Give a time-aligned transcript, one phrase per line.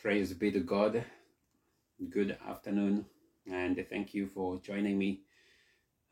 [0.00, 1.04] Praise be to God.
[2.08, 3.04] Good afternoon,
[3.46, 5.20] and thank you for joining me.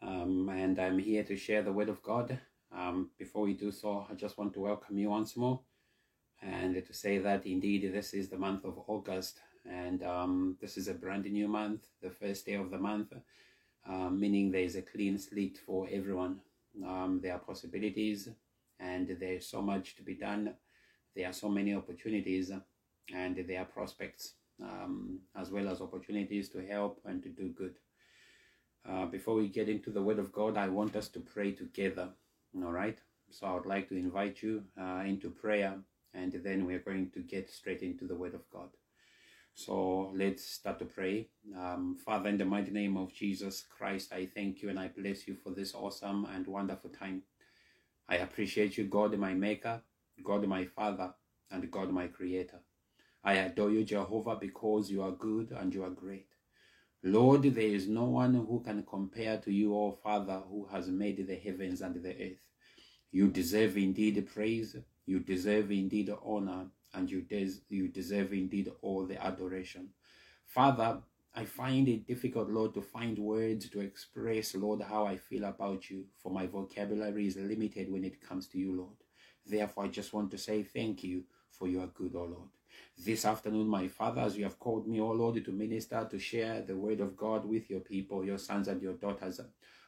[0.02, 2.38] Um, and I'm here to share the Word of God.
[2.70, 5.60] Um, before we do so, I just want to welcome you once more
[6.42, 10.88] and to say that indeed this is the month of August, and um, this is
[10.88, 13.14] a brand new month, the first day of the month,
[13.88, 16.40] uh, meaning there is a clean slate for everyone.
[16.86, 18.28] Um, there are possibilities,
[18.78, 20.52] and there's so much to be done.
[21.16, 22.52] There are so many opportunities
[23.14, 27.74] and their prospects um, as well as opportunities to help and to do good.
[28.88, 32.08] Uh, before we get into the Word of God, I want us to pray together.
[32.56, 32.98] All right.
[33.30, 35.74] So I would like to invite you uh, into prayer,
[36.14, 38.70] and then we're going to get straight into the Word of God.
[39.54, 41.28] So let's start to pray.
[41.56, 45.26] Um, Father, in the mighty name of Jesus Christ, I thank you and I bless
[45.26, 47.22] you for this awesome and wonderful time.
[48.08, 49.82] I appreciate you, God, my Maker,
[50.24, 51.12] God, my Father,
[51.50, 52.60] and God, my Creator.
[53.24, 56.28] I adore you, Jehovah, because you are good and you are great.
[57.02, 61.26] Lord, there is no one who can compare to you, O Father, who has made
[61.26, 62.42] the heavens and the earth.
[63.12, 69.06] You deserve indeed praise, you deserve indeed honor, and you, des- you deserve indeed all
[69.06, 69.90] the adoration.
[70.44, 71.00] Father,
[71.34, 75.88] I find it difficult, Lord, to find words to express, Lord, how I feel about
[75.88, 78.96] you, for my vocabulary is limited when it comes to you, Lord.
[79.46, 82.50] Therefore, I just want to say thank you for your good, O Lord.
[82.96, 86.62] This afternoon, my Father, as you have called me, O Lord, to minister, to share
[86.62, 89.40] the word of God with your people, your sons and your daughters,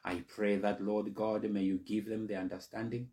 [0.03, 3.09] I pray that, Lord God, may you give them the understanding,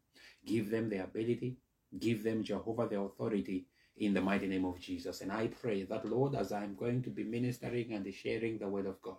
[0.47, 1.56] give them the ability,
[1.99, 5.21] give them, Jehovah, the authority in the mighty name of Jesus.
[5.21, 8.87] And I pray that, Lord, as I'm going to be ministering and sharing the word
[8.87, 9.17] of God,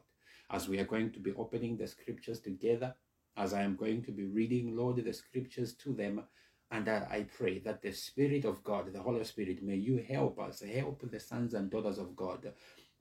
[0.50, 2.96] as we are going to be opening the scriptures together,
[3.38, 6.24] as I am going to be reading, Lord, the scriptures to them,
[6.72, 10.39] and uh, I pray that the Spirit of God, the Holy Spirit, may you help
[10.39, 12.52] us, help the sons and daughters of God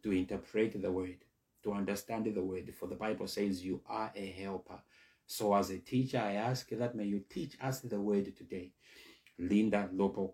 [0.02, 1.18] to interpret the word,
[1.64, 2.72] to understand the word.
[2.78, 4.80] For the Bible says you are a helper.
[5.26, 8.72] So as a teacher, I ask that may you teach us the word today.
[9.38, 10.32] Linda Lopo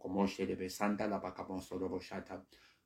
[0.70, 2.40] Santa.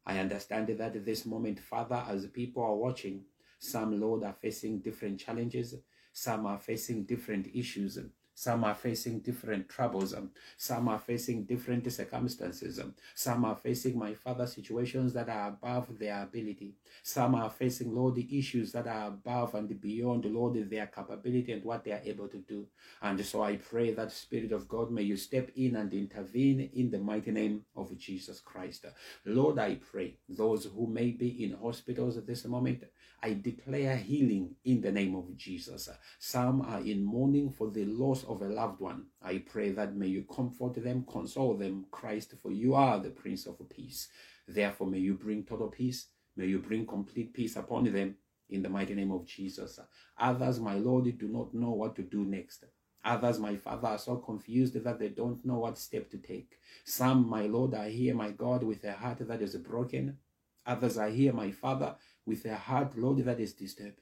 [0.07, 3.25] I understand that at this moment, Father, as people are watching,
[3.59, 5.75] some, Lord, are facing different challenges,
[6.13, 7.99] some are facing different issues.
[8.39, 10.15] Some are facing different troubles.
[10.15, 12.79] Um, some are facing different circumstances.
[12.79, 16.77] Um, some are facing, my Father, situations that are above their ability.
[17.03, 21.65] Some are facing, Lord, the issues that are above and beyond, Lord, their capability and
[21.65, 22.69] what they are able to do.
[23.03, 26.93] And so I pray that, Spirit of God, may you step in and intervene in
[26.93, 28.87] the mighty name of Jesus Christ.
[29.25, 32.85] Lord, I pray those who may be in hospitals at this moment,
[33.23, 35.89] I declare healing in the name of Jesus.
[36.21, 39.07] Some are in mourning for the loss of a loved one.
[39.21, 43.47] I pray that may you comfort them, console them, Christ, for you are the Prince
[43.47, 44.09] of Peace.
[44.47, 46.07] Therefore, may you bring total peace.
[46.37, 48.15] May you bring complete peace upon them
[48.51, 49.81] in the mighty name of Jesus.
[50.19, 52.65] Others, my Lord, do not know what to do next.
[53.05, 56.59] Others, my Father, are so confused that they don't know what step to take.
[56.85, 60.19] Some, my Lord, are here, my God, with a heart that is broken.
[60.67, 61.97] Others are here, my Father,
[62.29, 64.01] with a heart, Lord, that is disturbed.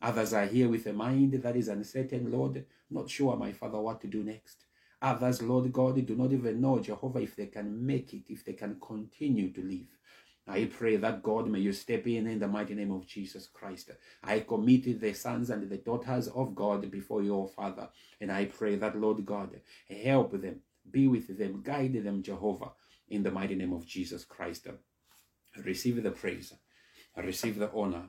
[0.00, 4.00] Others are here with a mind that is uncertain, Lord, not sure, my Father, what
[4.02, 4.64] to do next.
[5.02, 8.52] Others, Lord God, do not even know, Jehovah, if they can make it, if they
[8.52, 9.88] can continue to live.
[10.46, 13.90] I pray that God may you step in in the mighty name of Jesus Christ.
[14.22, 17.88] I commit the sons and the daughters of God before your Father.
[18.20, 20.60] And I pray that, Lord God, help them,
[20.90, 22.72] be with them, guide them, Jehovah,
[23.08, 24.68] in the mighty name of Jesus Christ.
[25.64, 26.52] Receive the praise
[27.22, 28.08] receive the honor.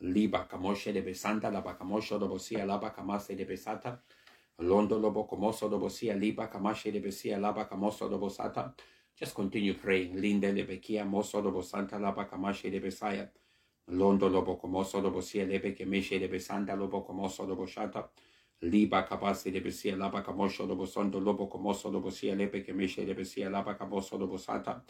[0.00, 3.98] Liba kamoshe de besanta, la bakamosho do bosia, la bakamase de besata.
[4.60, 8.72] Londo lobo komoso do bosia, liba kamashe de besia, la bakamoso do bosata.
[9.16, 10.16] Just continue praying.
[10.16, 13.28] Linde le bekia moso do bosanta, la bakamashe de besaya.
[13.90, 18.08] Londo lobo komoso do bosia, lebe kemeshe de besanta, lobo komoso do bosata.
[18.62, 23.14] Liba kabase de besia, la bakamosho do bosondo, lobo komoso do bosia, lebe kemeshe de
[23.14, 24.82] besia, la bakamoso do bosata.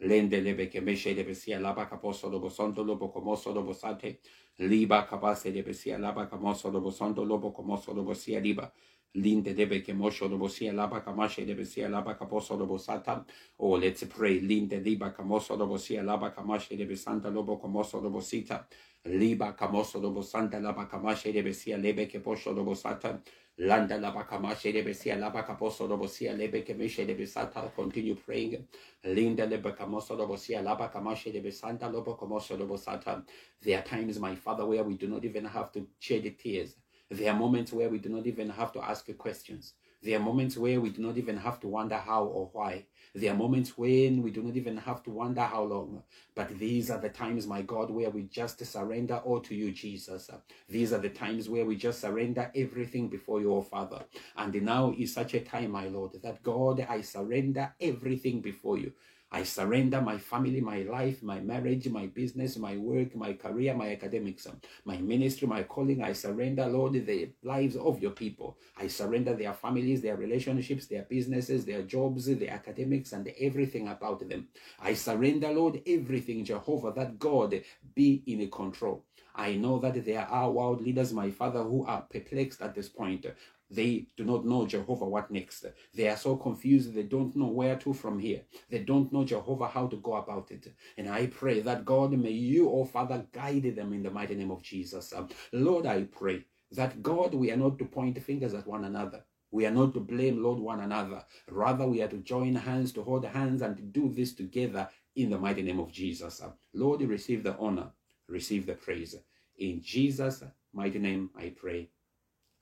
[0.00, 4.20] Lende lebe que meshe de besia laba caposo do bosonto lobo comoso do bosate.
[4.58, 8.72] Liba capase de besia laba camoso do bosonto lobo comoso do bosia liba.
[9.14, 13.26] Linde debe que mosho do bosia laba camashe de besia laba caposo do bosata.
[13.58, 14.40] Oh, let's pray.
[14.40, 18.66] Linde liba camoso do bosia laba camashe de besanta lobo comoso do bosita.
[19.04, 23.20] Liba camoso do bosanta laba camashe de besia lebe que posho do bosata.
[23.62, 27.70] Landa la bakamashe de besia la bakaposo do bosia lebe kemeshe de besata.
[27.76, 28.66] Continue praying.
[29.04, 33.22] Linda le bakamoso do bosia la bakamashe de besanta lobo komoso do bosata.
[33.60, 36.76] There are times, my Father, where we do not even have to shed tears.
[37.10, 39.74] There are moments where we do not even have to ask questions.
[40.02, 42.86] There are moments where we do not even have to wonder how or why.
[43.14, 46.02] There are moments when we do not even have to wonder how long.
[46.34, 50.30] But these are the times, my God, where we just surrender all to you, Jesus.
[50.68, 54.04] These are the times where we just surrender everything before your Father.
[54.36, 58.92] And now is such a time, my Lord, that God, I surrender everything before you.
[59.32, 63.92] I surrender my family, my life, my marriage, my business, my work, my career, my
[63.92, 66.02] academics, um, my ministry, my calling.
[66.02, 68.58] I surrender, Lord, the lives of your people.
[68.76, 74.28] I surrender their families, their relationships, their businesses, their jobs, their academics, and everything about
[74.28, 74.48] them.
[74.80, 77.62] I surrender, Lord, everything, Jehovah, that God
[77.94, 79.04] be in control.
[79.34, 83.26] I know that there are world leaders, my Father, who are perplexed at this point.
[83.70, 85.64] They do not know Jehovah what next.
[85.94, 86.92] They are so confused.
[86.92, 88.42] They don't know where to from here.
[88.68, 90.72] They don't know Jehovah how to go about it.
[90.96, 94.50] And I pray that God, may you, oh Father, guide them in the mighty name
[94.50, 95.14] of Jesus.
[95.52, 99.24] Lord, I pray that God, we are not to point fingers at one another.
[99.52, 101.24] We are not to blame, Lord, one another.
[101.48, 105.30] Rather, we are to join hands, to hold hands, and to do this together in
[105.30, 106.40] the mighty name of Jesus.
[106.72, 107.90] Lord, receive the honor,
[108.28, 109.16] receive the praise.
[109.58, 111.90] In Jesus' mighty name, I pray.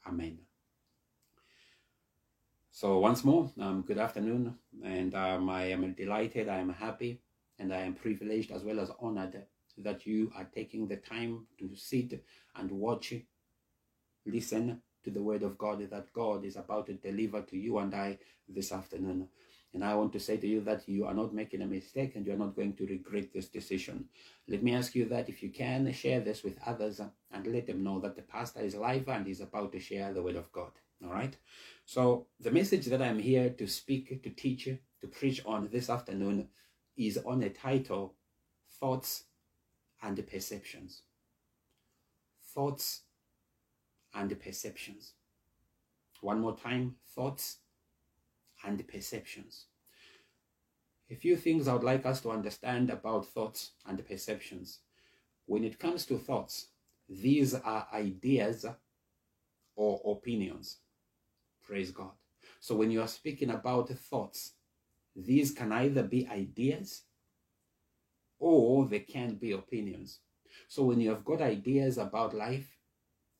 [0.06, 0.47] Amen.
[2.80, 4.54] So once more, um, good afternoon,
[4.84, 7.20] and um, I am delighted, I am happy,
[7.58, 9.42] and I am privileged as well as honored
[9.78, 13.14] that you are taking the time to sit and watch,
[14.24, 17.92] listen to the word of God that God is about to deliver to you and
[17.92, 18.16] I
[18.48, 19.26] this afternoon.
[19.74, 22.24] And I want to say to you that you are not making a mistake and
[22.24, 24.04] you are not going to regret this decision.
[24.46, 27.82] Let me ask you that if you can share this with others and let them
[27.82, 30.70] know that the pastor is live and is about to share the word of God.
[31.04, 31.36] All right.
[31.88, 36.48] So the message that I'm here to speak, to teach, to preach on this afternoon
[36.98, 38.14] is on a title,
[38.78, 39.24] Thoughts
[40.02, 41.04] and Perceptions.
[42.54, 43.04] Thoughts
[44.12, 45.14] and Perceptions.
[46.20, 47.60] One more time, thoughts
[48.62, 49.64] and perceptions.
[51.10, 54.80] A few things I would like us to understand about thoughts and perceptions.
[55.46, 56.66] When it comes to thoughts,
[57.08, 58.66] these are ideas
[59.74, 60.80] or opinions.
[61.68, 62.12] Praise God.
[62.60, 64.54] So when you are speaking about thoughts,
[65.14, 67.02] these can either be ideas
[68.38, 70.20] or they can be opinions.
[70.66, 72.78] So when you have got ideas about life,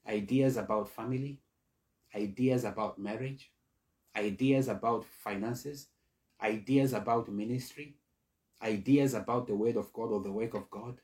[0.06, 1.40] ideas about family,
[2.14, 3.50] ideas about marriage,
[4.14, 5.88] ideas about finances,
[6.42, 7.96] ideas about ministry,
[8.62, 11.00] ideas about the word of God or the work of God,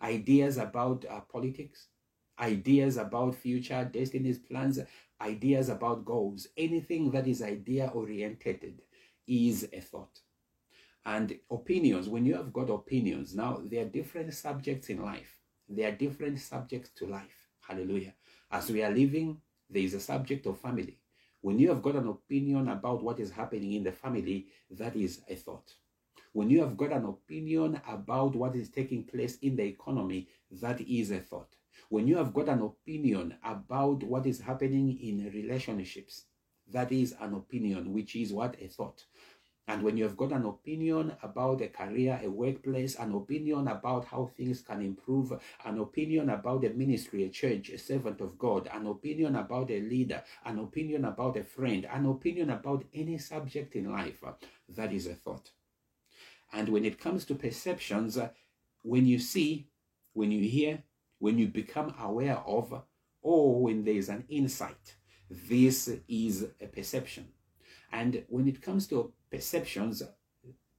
[0.00, 1.88] ideas about uh, politics,
[2.38, 4.78] ideas about future destinies, plans,
[5.22, 8.82] ideas about goals, anything that is idea oriented
[9.26, 10.20] is a thought.
[11.04, 15.36] And opinions, when you have got opinions, now there are different subjects in life.
[15.68, 17.48] There are different subjects to life.
[17.60, 18.14] Hallelujah.
[18.50, 19.40] As we are living,
[19.70, 20.98] there is a subject of family.
[21.40, 25.22] When you have got an opinion about what is happening in the family, that is
[25.28, 25.72] a thought.
[26.32, 30.80] When you have got an opinion about what is taking place in the economy, that
[30.80, 31.56] is a thought
[31.92, 36.24] when you have got an opinion about what is happening in relationships,
[36.72, 39.04] that is an opinion, which is what a thought.
[39.68, 44.06] And when you have got an opinion about a career, a workplace, an opinion about
[44.06, 45.34] how things can improve,
[45.66, 49.82] an opinion about a ministry, a church, a servant of God, an opinion about a
[49.82, 54.24] leader, an opinion about a friend, an opinion about any subject in life,
[54.70, 55.50] that is a thought.
[56.54, 58.18] And when it comes to perceptions,
[58.80, 59.66] when you see,
[60.14, 60.84] when you hear,
[61.22, 62.82] when you become aware of,
[63.20, 64.96] or when there is an insight.
[65.30, 67.28] This is a perception.
[67.92, 70.02] And when it comes to perceptions,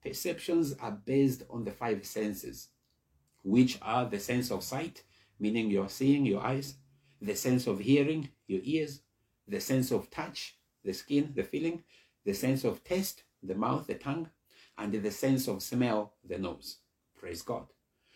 [0.04, 2.68] perceptions are based on the five senses,
[3.42, 5.04] which are the sense of sight,
[5.40, 6.76] meaning you're seeing your eyes,
[7.22, 9.00] the sense of hearing, your ears,
[9.48, 11.84] the sense of touch, the skin, the feeling,
[12.26, 14.30] the sense of taste, the mouth, the tongue,
[14.78, 16.80] and the sense of smell, the nose.
[17.18, 17.68] Praise God.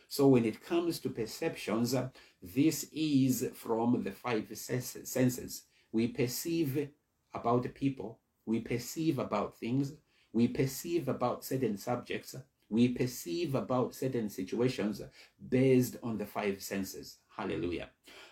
[0.08, 1.96] So when it comes to perceptions,
[2.42, 5.64] this is from the five senses.
[5.92, 6.90] We perceive
[7.34, 9.94] about people, we perceive about things,
[10.32, 12.36] we perceive about certain subjects,
[12.70, 15.02] we perceive about certain situations
[15.50, 17.18] based on the five senses.
[17.36, 17.90] Hallelujah.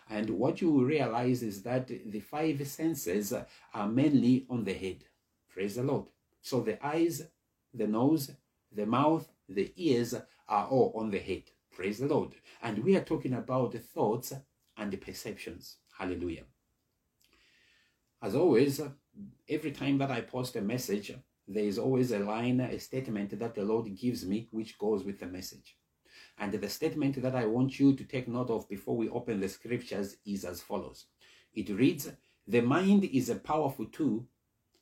[0.09, 3.33] And what you realize is that the five senses
[3.73, 5.03] are mainly on the head.
[5.49, 6.05] Praise the Lord.
[6.41, 7.23] So the eyes,
[7.73, 8.31] the nose,
[8.71, 10.15] the mouth, the ears
[10.47, 11.43] are all on the head.
[11.75, 12.35] Praise the Lord.
[12.63, 14.33] And we are talking about the thoughts
[14.77, 15.77] and the perceptions.
[15.99, 16.45] Hallelujah.
[18.21, 18.81] As always,
[19.49, 21.13] every time that I post a message,
[21.47, 25.19] there is always a line, a statement that the Lord gives me, which goes with
[25.19, 25.77] the message.
[26.39, 29.49] And the statement that I want you to take note of before we open the
[29.49, 31.07] scriptures is as follows.
[31.53, 32.11] It reads,
[32.47, 34.27] The mind is a powerful tool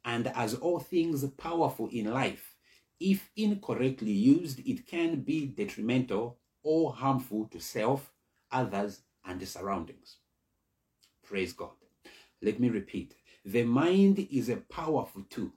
[0.05, 2.55] And as all things powerful in life,
[2.99, 8.11] if incorrectly used, it can be detrimental or harmful to self,
[8.51, 10.17] others, and the surroundings.
[11.23, 11.71] Praise God.
[12.41, 13.15] Let me repeat
[13.45, 15.51] the mind is a powerful tool.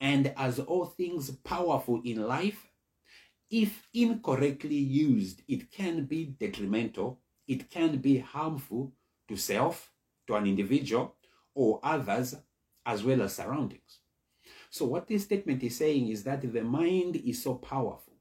[0.00, 2.66] And as all things powerful in life,
[3.50, 8.92] if incorrectly used, it can be detrimental, it can be harmful
[9.28, 9.92] to self,
[10.26, 11.14] to an individual,
[11.54, 12.34] or others,
[12.84, 14.00] as well as surroundings.
[14.70, 18.14] So, what this statement is saying is that the mind is so powerful,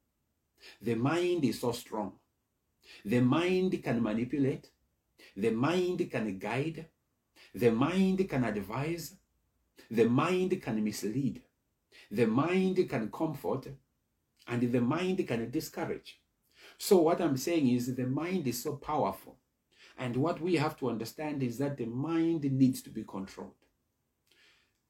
[0.82, 2.14] the mind is so strong,
[3.04, 4.70] the mind can manipulate,
[5.36, 6.88] the mind can guide,
[7.54, 9.16] the mind can advise,
[9.90, 11.42] the mind can mislead,
[12.12, 13.68] the mind can comfort,
[14.48, 16.20] and the mind can discourage.
[16.78, 19.38] So, what I'm saying is the mind is so powerful.
[19.98, 23.54] And what we have to understand is that the mind needs to be controlled.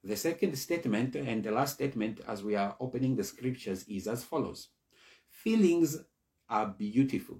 [0.04, 4.24] The second statement and the last statement, as we are opening the scriptures, is as
[4.24, 4.70] follows
[5.46, 6.00] Feelings
[6.50, 7.40] are beautiful,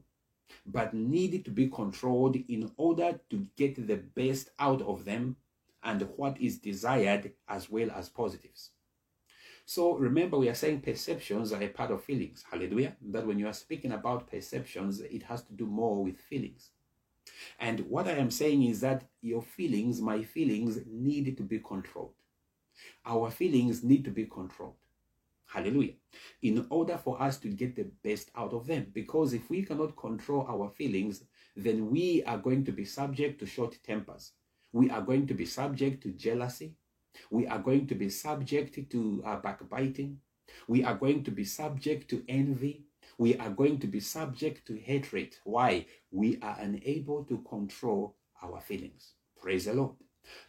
[0.64, 5.38] but need to be controlled in order to get the best out of them
[5.82, 8.70] and what is desired as well as positives.
[9.66, 12.46] So remember, we are saying perceptions are a part of feelings.
[12.52, 12.96] Hallelujah.
[13.02, 16.70] That when you are speaking about perceptions, it has to do more with feelings.
[17.60, 22.14] And what I am saying is that your feelings, my feelings, need to be controlled.
[23.04, 24.76] Our feelings need to be controlled.
[25.56, 25.94] Hallelujah.
[26.42, 28.88] In order for us to get the best out of them.
[28.94, 31.24] Because if we cannot control our feelings,
[31.56, 34.34] then we are going to be subject to short tempers.
[34.74, 36.76] We are going to be subject to jealousy.
[37.32, 40.20] We are going to be subject to uh, backbiting.
[40.68, 42.84] We are going to be subject to envy.
[43.18, 45.38] We are going to be subject to hatred.
[45.46, 45.86] Why?
[46.12, 49.14] We are unable to control our feelings.
[49.42, 49.96] Praise the Lord.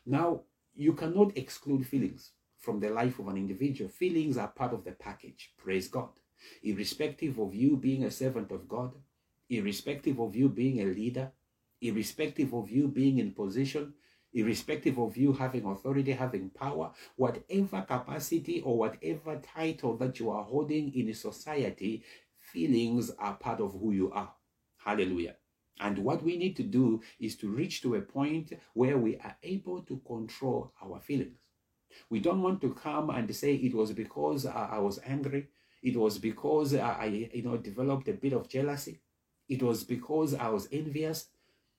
[0.05, 0.41] Now,
[0.75, 2.33] you cannot exclude feelings
[2.67, 3.89] from the life of an individual.
[3.89, 5.53] Feelings are part of the package.
[5.57, 6.09] Praise God.
[6.65, 8.91] Irrespective of you being a servant of God,
[9.49, 11.31] irrespective of you being a leader,
[11.81, 13.95] irrespective of you being in position,
[14.35, 20.43] irrespective of you having authority, having power, whatever capacity or whatever title that you are
[20.43, 22.03] holding in a society,
[22.41, 24.33] feelings are part of who you are.
[24.79, 25.37] Hallelujah.
[25.79, 29.37] And what we need to do is to reach to a point where we are
[29.45, 31.46] able to control our feelings.
[32.11, 35.49] We don't want to come and say it was because I was angry.
[35.83, 39.00] It was because I, you know, developed a bit of jealousy.
[39.49, 41.29] It was because I was envious.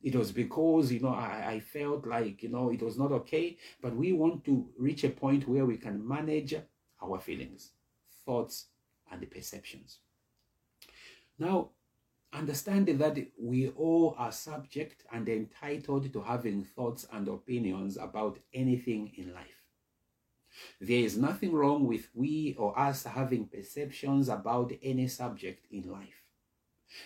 [0.02, 3.58] It was because, you know, I, I felt like, you know, it was not okay.
[3.82, 6.56] But we want to reach a point where we can manage
[7.02, 7.72] our feelings,
[8.26, 8.68] thoughts,
[9.12, 10.00] and perceptions.
[11.40, 11.72] Now,
[12.34, 19.12] understanding that we all are subject and entitled to having thoughts and opinions about anything
[19.18, 19.57] in life.
[20.80, 26.24] There is nothing wrong with we or us having perceptions about any subject in life.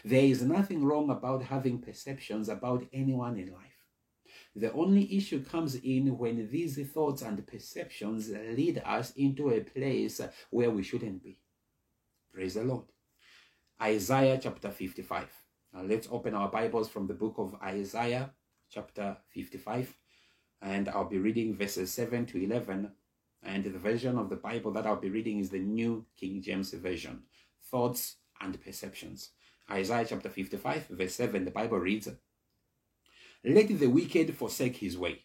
[0.06, 3.72] There is nothing wrong about having perceptions about anyone in life.
[4.56, 10.22] The only issue comes in when these thoughts and perceptions lead us into a place
[10.50, 11.40] where we shouldn't be.
[12.34, 12.86] Praise the Lord.
[13.82, 15.28] Isaiah chapter 55.
[15.74, 18.32] Now let's open our Bibles from the book of Isaiah
[18.70, 19.96] chapter 55
[20.62, 22.92] and I'll be reading verses 7 to 11
[23.44, 26.72] and the version of the Bible that I'll be reading is the New King James
[26.74, 27.24] Version.
[27.70, 29.32] Thoughts and perceptions.
[29.70, 32.10] Isaiah chapter 55, verse 7, the Bible reads
[33.44, 35.24] Let the wicked forsake his way,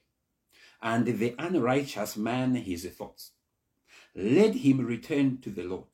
[0.80, 3.32] and the unrighteous man his thoughts.
[4.14, 5.88] Let him return to the Lord.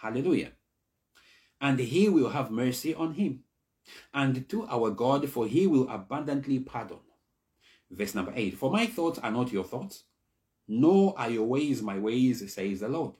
[0.00, 0.52] Hallelujah.
[1.60, 3.40] And he will have mercy on him,
[4.14, 7.00] and to our God, for he will abundantly pardon.
[7.90, 10.04] Verse number 8 For my thoughts are not your thoughts
[10.72, 13.14] nor are your ways my ways, says the Lord.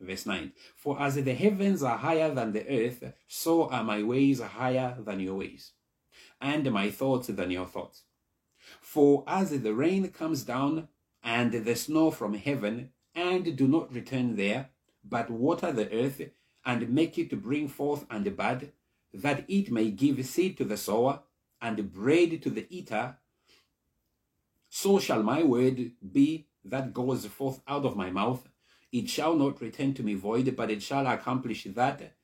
[0.00, 4.40] Verse 9 For as the heavens are higher than the earth, so are my ways
[4.40, 5.70] higher than your ways,
[6.40, 8.02] and my thoughts than your thoughts.
[8.80, 10.88] For as the rain comes down
[11.22, 14.70] and the snow from heaven, and do not return there,
[15.04, 16.20] but water the earth,
[16.64, 18.72] and make it bring forth and bud,
[19.14, 21.20] that it may give seed to the sower,
[21.62, 23.16] and bread to the eater,
[24.68, 28.48] so shall my word be that goes forth out of my mouth,
[28.92, 32.14] it shall not return to me void, but it shall accomplish that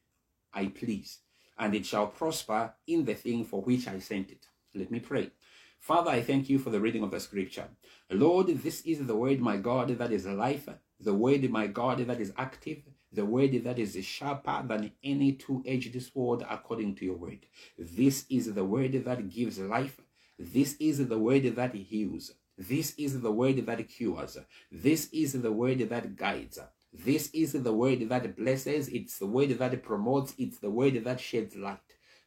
[0.55, 1.19] I please,
[1.59, 4.47] and it shall prosper in the thing for which I sent it.
[4.75, 5.31] Let me pray.
[5.79, 7.69] Father, I thank you for the reading of the scripture.
[8.11, 10.69] Lord, this is the word, my God, that is life,
[11.01, 12.83] the word, my God, that is active,
[13.13, 17.47] the word that is sharper than any two edged sword, according to your word.
[17.77, 20.01] This is the word that gives life.
[20.39, 22.33] This is the word that heals.
[22.59, 24.39] This is the word that cures.
[24.71, 26.59] This is the word that guides.
[26.93, 28.89] This is the word that blesses.
[28.89, 30.35] It's the word that promotes.
[30.37, 31.79] It's the word that sheds light.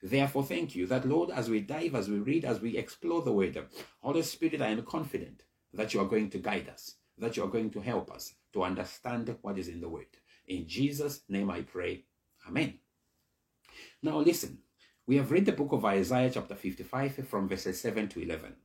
[0.01, 3.31] Therefore, thank you that, Lord, as we dive, as we read, as we explore the
[3.31, 3.57] word,
[4.01, 7.49] Holy Spirit, I am confident that you are going to guide us, that you are
[7.49, 10.07] going to help us to understand what is in the word.
[10.47, 12.05] In Jesus' name I pray.
[12.47, 12.79] Amen.
[14.01, 14.59] Now, listen,
[15.07, 18.55] we have read the book of Isaiah, chapter 55, from verses 7 to 11.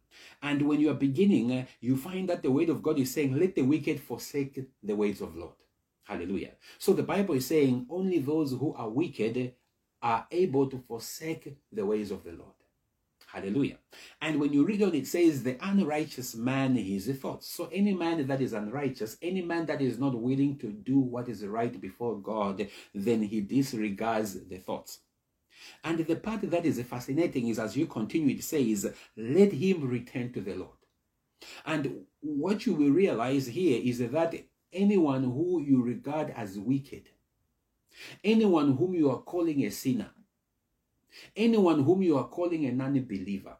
[0.43, 3.38] And when you are beginning, uh, you find that the word of God is saying,
[3.38, 5.55] Let the wicked forsake the ways of Lord.
[6.05, 6.52] Hallelujah.
[6.79, 9.55] So the Bible is saying, Only those who are wicked
[10.02, 12.52] are able to forsake the ways of the Lord.
[13.33, 13.79] Hallelujah.
[14.21, 17.49] And when you read on, it says, The unrighteous man his thoughts.
[17.49, 21.29] So any man that is unrighteous, any man that is not willing to do what
[21.29, 25.00] is right before God, then he disregards the thoughts.
[25.85, 30.33] And the part that is fascinating is as you continue, it says, Let him return
[30.33, 30.76] to the Lord.
[31.64, 34.35] And what you will realize here is that
[34.73, 37.09] anyone who you regard as wicked,
[38.23, 40.11] anyone whom you are calling a sinner,
[41.37, 43.57] anyone whom you are calling a non believer,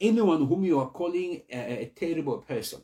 [0.00, 2.80] anyone whom you are calling a, a terrible person,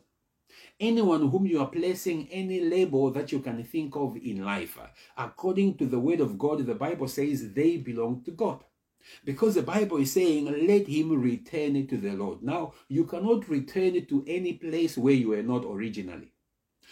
[0.79, 4.77] anyone whom you are placing any label that you can think of in life.
[5.17, 8.63] According to the word of God, the Bible says they belong to God.
[9.25, 12.41] Because the Bible is saying, let him return to the Lord.
[12.41, 16.31] Now, you cannot return to any place where you were not originally.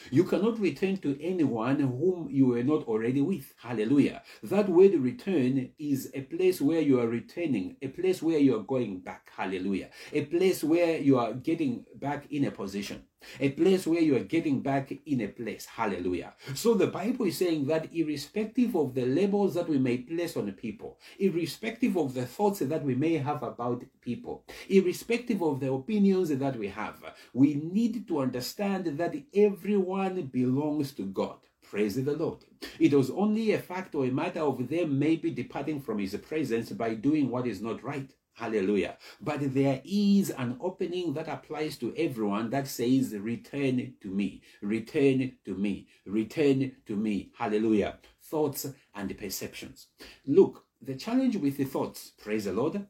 [0.10, 3.54] You cannot return to anyone whom you were not already with.
[3.58, 4.24] Hallelujah.
[4.44, 8.64] That word return is a place where you are returning, a place where you are
[8.64, 9.32] going back.
[9.36, 9.90] Hallelujah.
[10.12, 13.04] A place where you are getting back in a position
[13.40, 15.66] a place where you are getting back in a place.
[15.66, 16.34] Hallelujah.
[16.56, 20.52] So the Bible is saying that irrespective of the labels that we may place on
[20.54, 26.30] people, irrespective of the thoughts that we may have about people, irrespective of the opinions
[26.30, 27.02] that we have,
[27.34, 31.38] we need to understand that everyone belongs to God.
[31.64, 32.40] Praise the Lord.
[32.80, 36.70] It was only a fact or a matter of them maybe departing from his presence
[36.72, 38.12] by doing what is not right.
[38.34, 38.98] Hallelujah.
[39.20, 45.34] But there is an opening that applies to everyone that says, Return to me, return
[45.46, 47.32] to me, return to me.
[47.38, 48.00] Hallelujah.
[48.24, 49.88] Thoughts and perceptions.
[50.26, 52.88] Look, the challenge with the thoughts, praise the Lord,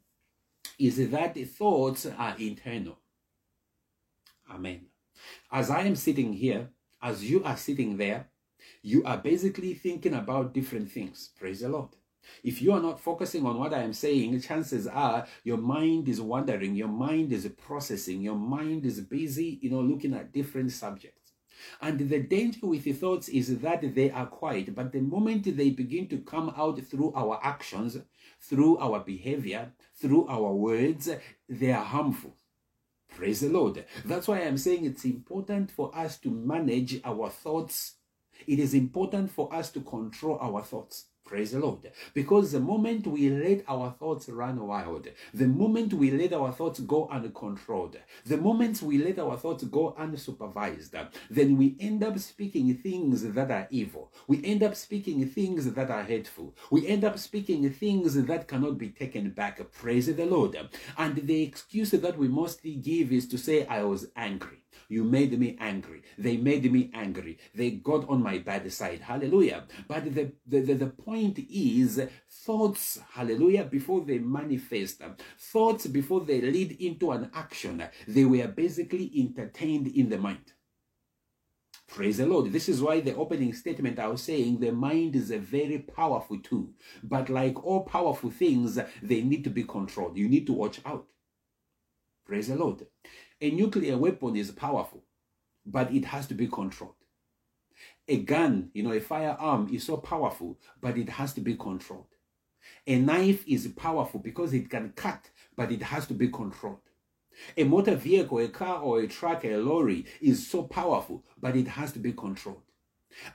[0.80, 3.00] is that the thoughts are internal.
[4.50, 4.86] Amen.
[5.52, 6.70] As I am sitting here,
[7.02, 8.28] as you are sitting there,
[8.82, 11.32] you are basically thinking about different things.
[11.38, 11.89] Praise the Lord.
[12.44, 16.22] If you are not focusing on what I am saying, chances are your mind is
[16.22, 21.34] wandering, your mind is processing, your mind is busy, you know, looking at different subjects.
[21.82, 25.70] And the danger with the thoughts is that they are quiet, but the moment they
[25.70, 27.98] begin to come out through our actions,
[28.40, 31.10] through our behavior, through our words,
[31.48, 32.36] they are harmful.
[33.16, 33.86] Praise the Lord.
[34.06, 37.96] That's why I'm saying it's important for us to manage our thoughts.
[38.48, 41.06] It is important for us to control our thoughts.
[41.32, 41.89] Praise the Lord.
[42.13, 46.82] Because the moment we let our thoughts run wild, the moment we let our thoughts
[46.82, 50.91] go uncontrolled, the moment we let our thoughts go unsupervised,
[51.30, 54.12] then we end up speaking things that are evil.
[54.28, 56.54] We end up speaking things that are hateful.
[56.70, 59.62] We end up speaking things that cannot be taken back.
[59.72, 60.58] Praise the Lord.
[60.98, 64.61] And the excuse that we mostly give is to say, I was angry.
[64.91, 66.01] You made me angry.
[66.17, 67.38] They made me angry.
[67.56, 68.99] They got on my bad side.
[68.99, 69.63] Hallelujah.
[69.88, 75.01] But the, the, the, the point is thoughts, hallelujah, before they manifest,
[75.39, 80.51] thoughts before they lead into an action, they were basically entertained in the mind.
[81.88, 82.51] Praise the Lord.
[82.51, 86.38] This is why the opening statement I was saying the mind is a very powerful
[86.39, 86.67] tool.
[87.01, 90.17] But like all powerful things, they need to be controlled.
[90.17, 91.08] You need to watch out.
[92.25, 92.86] Praise the Lord.
[93.43, 95.04] A nuclear weapon is powerful,
[95.65, 96.93] but it has to be controlled.
[98.08, 102.06] A gun, you know, a firearm is so powerful, but it has to be controlled.
[102.86, 106.82] A knife is powerful because it can cut, but it has to be controlled.
[107.58, 111.67] A motor vehicle, a car or a truck, a lorry is so powerful, but it
[111.67, 112.62] has to be controlled.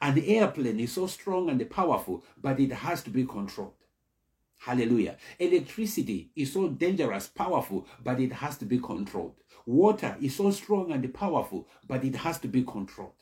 [0.00, 3.74] An airplane is so strong and powerful, but it has to be controlled.
[4.58, 5.16] Hallelujah.
[5.38, 9.34] Electricity is so dangerous, powerful, but it has to be controlled.
[9.64, 13.12] Water is so strong and powerful, but it has to be controlled.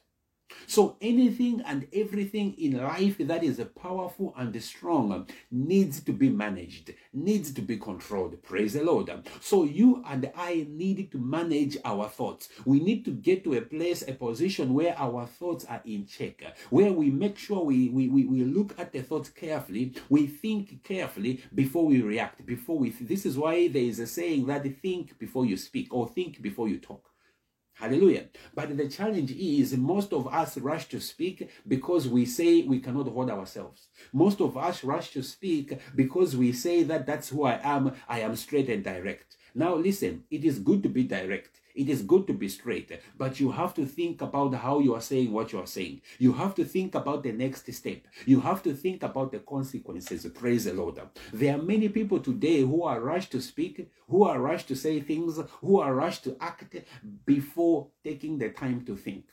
[0.66, 6.94] So anything and everything in life that is powerful and strong needs to be managed,
[7.12, 8.42] needs to be controlled.
[8.42, 9.10] Praise the Lord.
[9.40, 12.48] So you and I need to manage our thoughts.
[12.64, 16.42] We need to get to a place, a position where our thoughts are in check,
[16.70, 20.82] where we make sure we, we, we, we look at the thoughts carefully, we think
[20.82, 25.18] carefully before we react, before we, this is why there is a saying that think
[25.18, 27.13] before you speak or think before you talk.
[27.74, 28.26] Hallelujah.
[28.54, 33.08] But the challenge is most of us rush to speak because we say we cannot
[33.08, 33.88] hold ourselves.
[34.12, 37.92] Most of us rush to speak because we say that that's who I am.
[38.08, 39.36] I am straight and direct.
[39.56, 41.60] Now listen, it is good to be direct.
[41.74, 45.00] It is good to be straight, but you have to think about how you are
[45.00, 46.02] saying what you are saying.
[46.18, 48.02] You have to think about the next step.
[48.26, 50.24] You have to think about the consequences.
[50.34, 51.00] Praise the Lord.
[51.32, 55.00] There are many people today who are rushed to speak, who are rushed to say
[55.00, 56.76] things, who are rushed to act
[57.26, 59.24] before taking the time to think.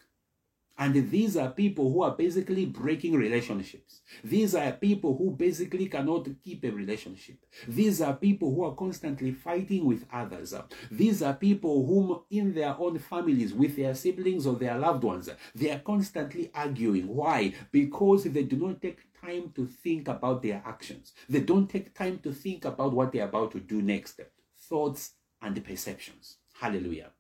[0.82, 4.02] And these are people who are basically breaking relationships.
[4.24, 7.38] These are people who basically cannot keep a relationship.
[7.68, 10.56] These are people who are constantly fighting with others.
[10.90, 15.30] These are people whom, in their own families, with their siblings or their loved ones,
[15.54, 17.16] they are constantly arguing.
[17.16, 17.54] Why?
[17.72, 21.14] Because they do not take time to think about their actions.
[21.30, 24.20] They don't take time to think about what they're about to do next.
[24.58, 25.12] Thoughts
[25.44, 26.38] and perceptions.
[26.60, 27.12] Hallelujah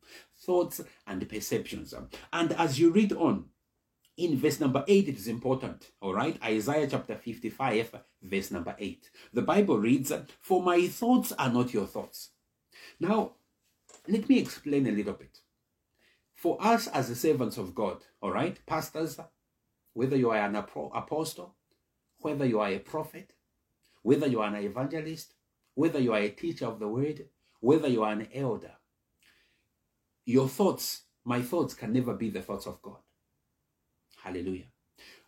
[0.41, 1.93] thoughts, and perceptions.
[2.33, 3.45] And as you read on,
[4.17, 5.91] in verse number 8, it is important.
[6.01, 6.37] All right.
[6.43, 9.09] Isaiah chapter 55, verse number 8.
[9.33, 12.29] The Bible reads, For my thoughts are not your thoughts.
[12.99, 13.33] Now,
[14.07, 15.39] let me explain a little bit.
[16.35, 19.19] For us as the servants of God, all right, pastors,
[19.93, 21.55] whether you are an apostle,
[22.19, 23.33] whether you are a prophet,
[24.01, 25.33] whether you are an evangelist,
[25.75, 27.27] whether you are a teacher of the word,
[27.59, 28.71] whether you are an elder,
[30.25, 32.99] your thoughts, my thoughts, can never be the thoughts of God.
[34.23, 34.65] Hallelujah.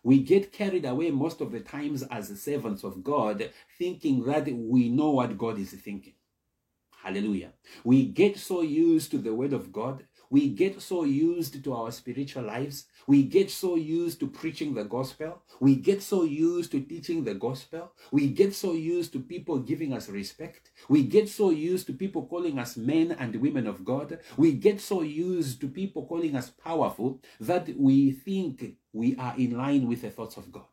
[0.02, 4.88] We get carried away most of the times as servants of God, thinking that we
[4.90, 6.14] know what God is thinking.
[7.02, 7.52] Hallelujah.
[7.84, 10.04] We get so used to the word of God
[10.34, 12.86] we get so used to our spiritual lives.
[13.06, 15.42] We get so used to preaching the gospel.
[15.60, 17.92] We get so used to teaching the gospel.
[18.10, 20.72] We get so used to people giving us respect.
[20.88, 24.18] We get so used to people calling us men and women of God.
[24.36, 29.56] We get so used to people calling us powerful that we think we are in
[29.56, 30.66] line with the thoughts of God.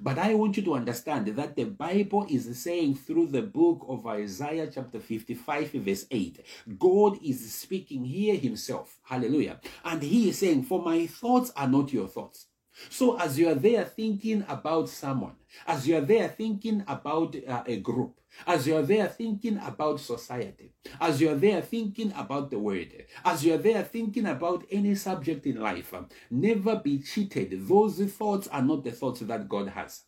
[0.00, 4.06] But I want you to understand that the Bible is saying through the book of
[4.06, 6.44] Isaiah, chapter 55, verse 8,
[6.78, 8.98] God is speaking here himself.
[9.04, 9.60] Hallelujah.
[9.84, 12.46] And he is saying, For my thoughts are not your thoughts.
[12.90, 15.34] So as you are there thinking about someone,
[15.66, 20.00] as you are there thinking about uh, a group, as you are there thinking about
[20.00, 24.64] society, as you are there thinking about the word, as you are there thinking about
[24.70, 25.94] any subject in life,
[26.30, 27.66] never be cheated.
[27.68, 30.02] Those thoughts are not the thoughts that God has.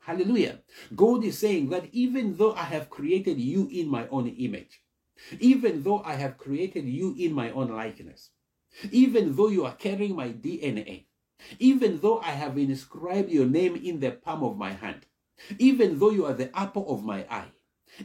[0.00, 0.60] Hallelujah.
[0.96, 4.82] God is saying that even though I have created you in my own image,
[5.38, 8.30] even though I have created you in my own likeness,
[8.90, 11.04] even though you are carrying my DNA,
[11.58, 15.06] even though I have inscribed your name in the palm of my hand,
[15.58, 17.50] even though you are the apple of my eye,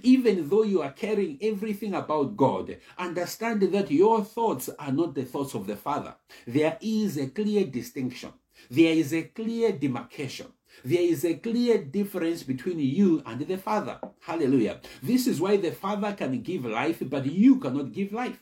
[0.03, 5.23] even though you are carrying everything about God, understand that your thoughts are not the
[5.23, 6.15] thoughts of the Father.
[6.47, 8.33] There is a clear distinction.
[8.69, 10.47] There is a clear demarcation.
[10.83, 13.99] There is a clear difference between you and the Father.
[14.21, 14.81] Hallelujah.
[15.01, 18.41] This is why the Father can give life, but you cannot give life.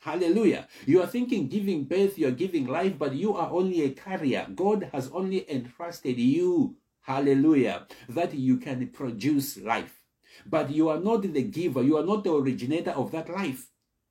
[0.00, 0.68] Hallelujah.
[0.86, 4.46] You are thinking giving birth, you are giving life, but you are only a carrier.
[4.54, 6.76] God has only entrusted you,
[7.08, 10.02] hallelujah, that you can produce life.
[10.44, 13.67] But you are not the giver, you are not the originator of that life.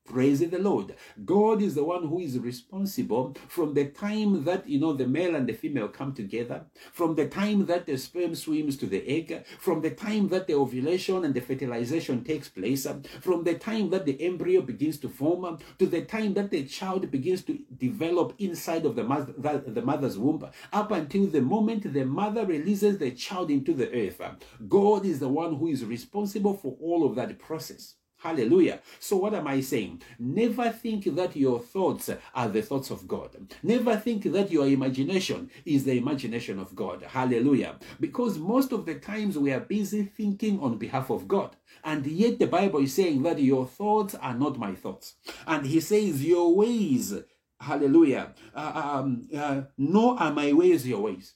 [0.08, 0.96] Praise the Lord.
[1.26, 5.36] God is the one who is responsible from the time that, you know, the male
[5.36, 9.46] and the female come together, from the time that the sperm swims to the egg,
[9.60, 12.88] from the time that the ovulation and the fertilization takes place,
[13.20, 17.12] from the time that the embryo begins to form, to the time that the child
[17.12, 19.34] begins to develop inside of the, mother,
[19.68, 24.22] the mother's womb, up until the moment the mother releases the child into the earth.
[24.70, 27.96] God is the one who is responsible for all of that process.
[28.28, 28.82] Hallelujah.
[29.00, 30.02] So, what am I saying?
[30.20, 33.30] Never think that your thoughts are the thoughts of God.
[33.64, 37.04] Never think that your imagination is the imagination of God.
[37.04, 37.80] Hallelujah.
[38.02, 41.56] Because most of the times we are busy thinking on behalf of God.
[41.86, 45.16] And yet the Bible is saying that your thoughts are not my thoughts.
[45.48, 47.14] And He says, Your ways,
[47.62, 51.36] hallelujah, uh, um, uh, nor are my ways your ways.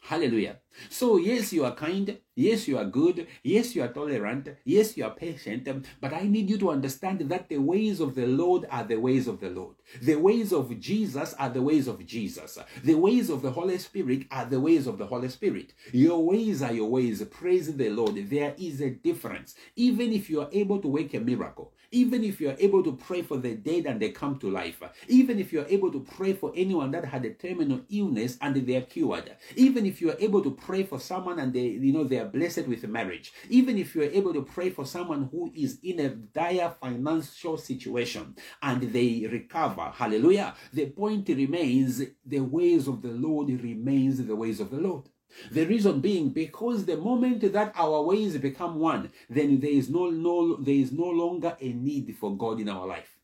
[0.00, 0.58] Hallelujah.
[0.90, 2.18] So, yes, you are kind.
[2.38, 3.26] Yes, you are good.
[3.42, 4.48] Yes, you are tolerant.
[4.64, 5.68] Yes, you are patient.
[6.00, 9.26] But I need you to understand that the ways of the Lord are the ways
[9.26, 9.74] of the Lord.
[10.02, 12.58] The ways of Jesus are the ways of Jesus.
[12.84, 15.74] The ways of the Holy Spirit are the ways of the Holy Spirit.
[15.92, 17.22] Your ways are your ways.
[17.24, 18.16] Praise the Lord.
[18.28, 19.54] There is a difference.
[19.76, 22.92] Even if you are able to work a miracle, even if you are able to
[22.92, 26.00] pray for the dead and they come to life, even if you are able to
[26.00, 30.10] pray for anyone that had a terminal illness and they are cured, even if you
[30.10, 33.32] are able to pray for someone and they, you know, they are blessed with marriage,
[33.48, 37.56] even if you are able to pray for someone who is in a dire financial
[37.56, 44.36] situation and they recover, hallelujah, the point remains the ways of the Lord remains the
[44.36, 45.08] ways of the Lord.
[45.50, 50.10] The reason being because the moment that our ways become one, then there is no,
[50.10, 53.18] no there is no longer a need for God in our life.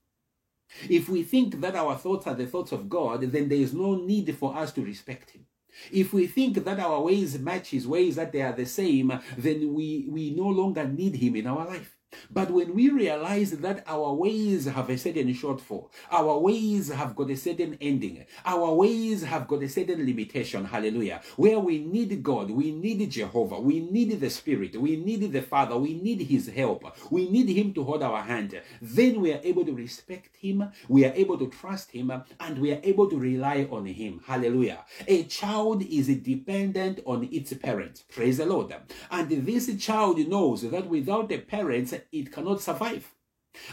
[0.89, 3.95] If we think that our thoughts are the thoughts of God, then there is no
[3.95, 5.47] need for us to respect Him.
[5.91, 9.73] If we think that our ways match His ways, that they are the same, then
[9.75, 11.94] we, we no longer need Him in our life.
[12.31, 17.31] But when we realize that our ways have a certain shortfall, our ways have got
[17.31, 22.51] a certain ending, our ways have got a certain limitation, hallelujah, where we need God,
[22.51, 26.85] we need Jehovah, we need the Spirit, we need the Father, we need His help,
[27.11, 31.05] we need Him to hold our hand, then we are able to respect Him, we
[31.05, 34.85] are able to trust Him, and we are able to rely on Him, hallelujah.
[35.07, 38.75] A child is dependent on its parents, praise the Lord.
[39.11, 43.15] And this child knows that without the parents, it cannot survive.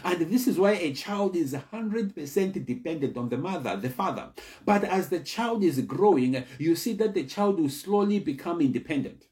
[0.04, 4.30] And this is why a child is 100% dependent on the mother, the father.
[4.64, 9.24] But as the child is growing, you see that the child will slowly become independent.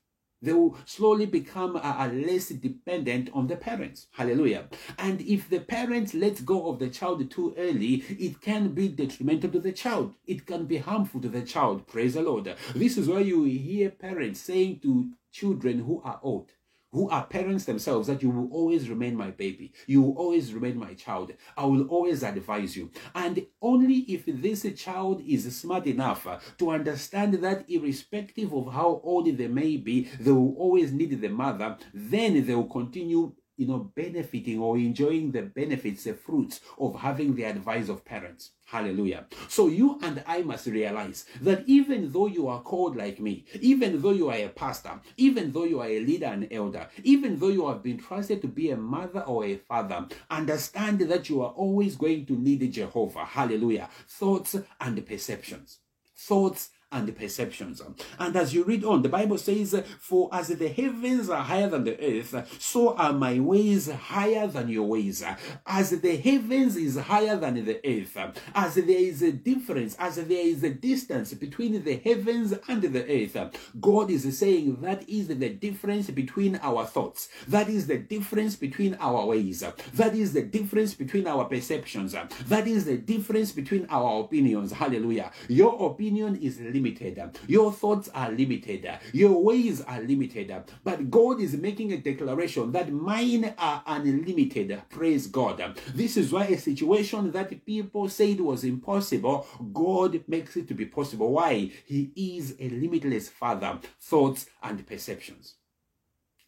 [0.42, 4.06] They will slowly become uh, less dependent on the parents.
[4.12, 4.68] Hallelujah.
[4.98, 9.50] And if the parents let go of the child too early, it can be detrimental
[9.50, 10.14] to the child.
[10.26, 11.86] It can be harmful to the child.
[11.86, 12.54] Praise the Lord.
[12.74, 16.50] This is why you hear parents saying to children who are old,
[16.92, 19.72] who are parents themselves that you will always remain my baby.
[19.86, 21.32] You will always remain my child.
[21.56, 22.90] I will always advise you.
[23.14, 26.26] And only if this child is smart enough
[26.58, 31.28] to understand that irrespective of how old they may be, they will always need the
[31.28, 36.98] mother, then they will continue you know, benefiting or enjoying the benefits, the fruits of
[36.98, 38.52] having the advice of parents.
[38.64, 39.26] Hallelujah.
[39.48, 44.00] So you and I must realize that even though you are called like me, even
[44.00, 47.48] though you are a pastor, even though you are a leader and elder, even though
[47.48, 51.50] you have been trusted to be a mother or a father, understand that you are
[51.50, 53.26] always going to need Jehovah.
[53.26, 53.90] Hallelujah.
[54.08, 55.80] Thoughts and perceptions.
[56.16, 57.80] Thoughts and perceptions.
[58.18, 61.84] And as you read on, the Bible says, For as the heavens are higher than
[61.84, 65.24] the earth, so are my ways higher than your ways.
[65.66, 68.16] As the heavens is higher than the earth,
[68.54, 73.04] as there is a difference, as there is a distance between the heavens and the
[73.04, 77.28] earth, God is saying that is the difference between our thoughts.
[77.48, 79.64] That is the difference between our ways.
[79.94, 82.16] That is the difference between our perceptions.
[82.46, 84.72] That is the difference between our opinions.
[84.72, 85.30] Hallelujah.
[85.48, 87.38] Your opinion is limited.
[87.46, 88.88] Your thoughts are limited.
[89.12, 90.52] Your ways are limited.
[90.82, 94.82] But God is making a declaration that mine are unlimited.
[94.88, 95.78] Praise God.
[95.94, 100.86] This is why a situation that people said was impossible, God makes it to be
[100.86, 101.32] possible.
[101.32, 101.70] Why?
[101.84, 103.78] He is a limitless Father.
[104.00, 105.54] Thoughts and perceptions.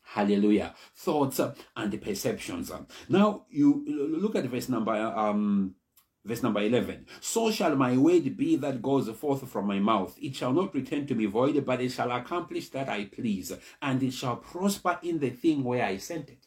[0.05, 0.75] Hallelujah.
[0.95, 1.41] Thoughts
[1.77, 2.71] and perceptions.
[3.09, 5.75] Now you look at verse number um
[6.25, 7.07] Verse number 11.
[7.21, 10.17] So shall my word be that goes forth from my mouth.
[10.21, 14.03] It shall not return to me void, but it shall accomplish that I please, and
[14.03, 16.47] it shall prosper in the thing where I sent it.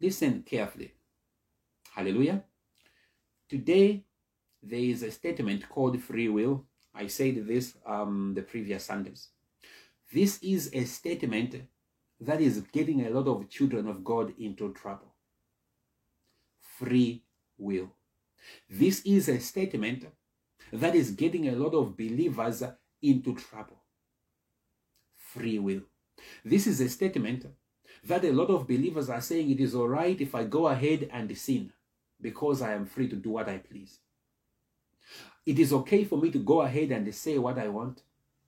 [0.00, 0.94] Listen carefully.
[1.94, 2.42] Hallelujah.
[3.48, 4.04] Today,
[4.62, 6.64] there is a statement called free will.
[6.94, 9.28] I said this um, the previous Sundays.
[10.12, 11.62] This is a statement
[12.20, 15.14] that is getting a lot of children of God into trouble.
[16.60, 17.22] Free
[17.56, 17.92] will.
[18.68, 20.06] This is a statement
[20.72, 22.62] that is getting a lot of believers
[23.00, 23.82] into trouble.
[25.16, 25.82] Free will.
[26.44, 27.46] This is a statement
[28.04, 31.08] that a lot of believers are saying it is all right if I go ahead
[31.12, 31.72] and sin
[32.20, 33.98] because I am free to do what I please.
[35.44, 38.02] It is okay for me to go ahead and say what I want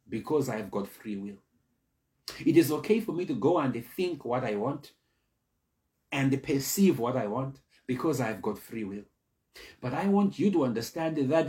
[0.08, 1.36] because I have got free will.
[2.44, 4.92] It is okay for me to go and think what I want
[6.10, 9.04] and perceive what I want because I've got free will.
[9.80, 11.46] But I want you to understand that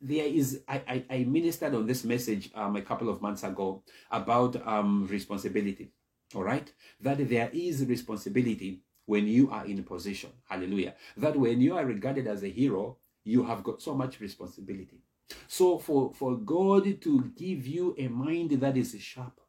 [0.00, 3.82] there is I, I, I ministered on this message um, a couple of months ago
[4.10, 5.92] about um, responsibility
[6.34, 6.72] all right?
[7.00, 10.94] That there is responsibility when you are in a position hallelujah.
[11.16, 15.00] That when you are regarded as a hero you have got so much responsibility.
[15.48, 19.40] So for for god to give you a mind that is sharp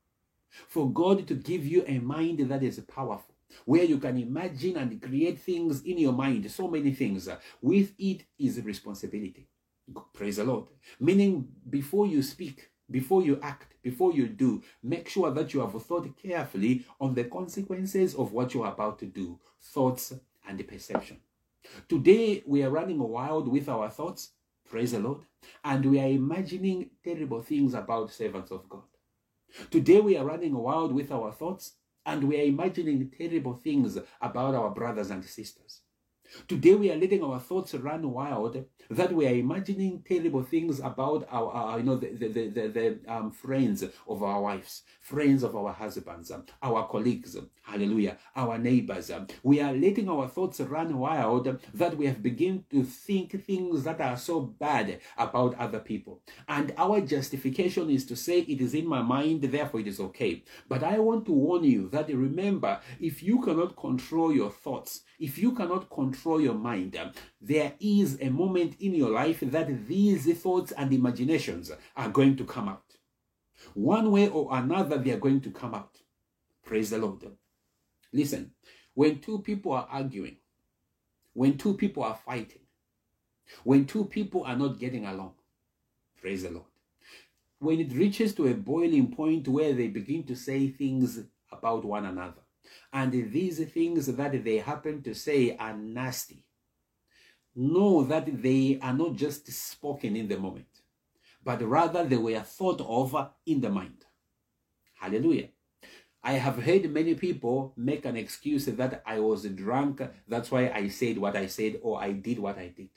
[0.67, 3.34] for god to give you a mind that is powerful
[3.65, 7.29] where you can imagine and create things in your mind, so many things.
[7.61, 9.47] With it is responsibility.
[10.13, 10.65] Praise the Lord.
[10.99, 15.81] Meaning, before you speak, before you act, before you do, make sure that you have
[15.83, 20.13] thought carefully on the consequences of what you're about to do, thoughts
[20.47, 21.17] and perception.
[21.87, 24.31] Today, we are running wild with our thoughts,
[24.69, 25.21] praise the Lord,
[25.63, 28.83] and we are imagining terrible things about servants of God.
[29.71, 31.73] Today we are running wild with our thoughts
[32.05, 35.81] and we are imagining terrible things about our brothers and sisters.
[36.47, 41.27] Today we are letting our thoughts run wild that we are imagining terrible things about
[41.31, 45.55] our, our you know, the, the, the, the, um, friends of our wives, friends of
[45.55, 49.11] our husbands, um, our colleagues, hallelujah, our neighbors.
[49.11, 49.27] Um.
[49.43, 53.99] We are letting our thoughts run wild that we have begun to think things that
[53.99, 56.21] are so bad about other people.
[56.47, 60.43] And our justification is to say it is in my mind, therefore it is okay.
[60.69, 65.37] But I want to warn you that remember, if you cannot control your thoughts, if
[65.37, 66.97] you cannot control your mind,
[67.41, 72.45] there is a moment in your life that these thoughts and imaginations are going to
[72.45, 72.83] come out.
[73.73, 75.97] One way or another, they are going to come out.
[76.63, 77.25] Praise the Lord.
[78.15, 78.51] Listen,
[78.93, 80.37] when two people are arguing,
[81.33, 82.61] when two people are fighting,
[83.65, 85.33] when two people are not getting along,
[86.21, 86.65] praise the Lord.
[87.59, 91.19] When it reaches to a boiling point where they begin to say things
[91.51, 92.41] about one another,
[92.93, 96.45] and these things that they happen to say are nasty,
[97.53, 100.83] know that they are not just spoken in the moment,
[101.43, 104.05] but rather they were thought of in the mind.
[104.93, 105.49] Hallelujah.
[106.25, 110.87] I have heard many people make an excuse that I was drunk, that's why I
[110.87, 112.89] said what I said, or I did what I did.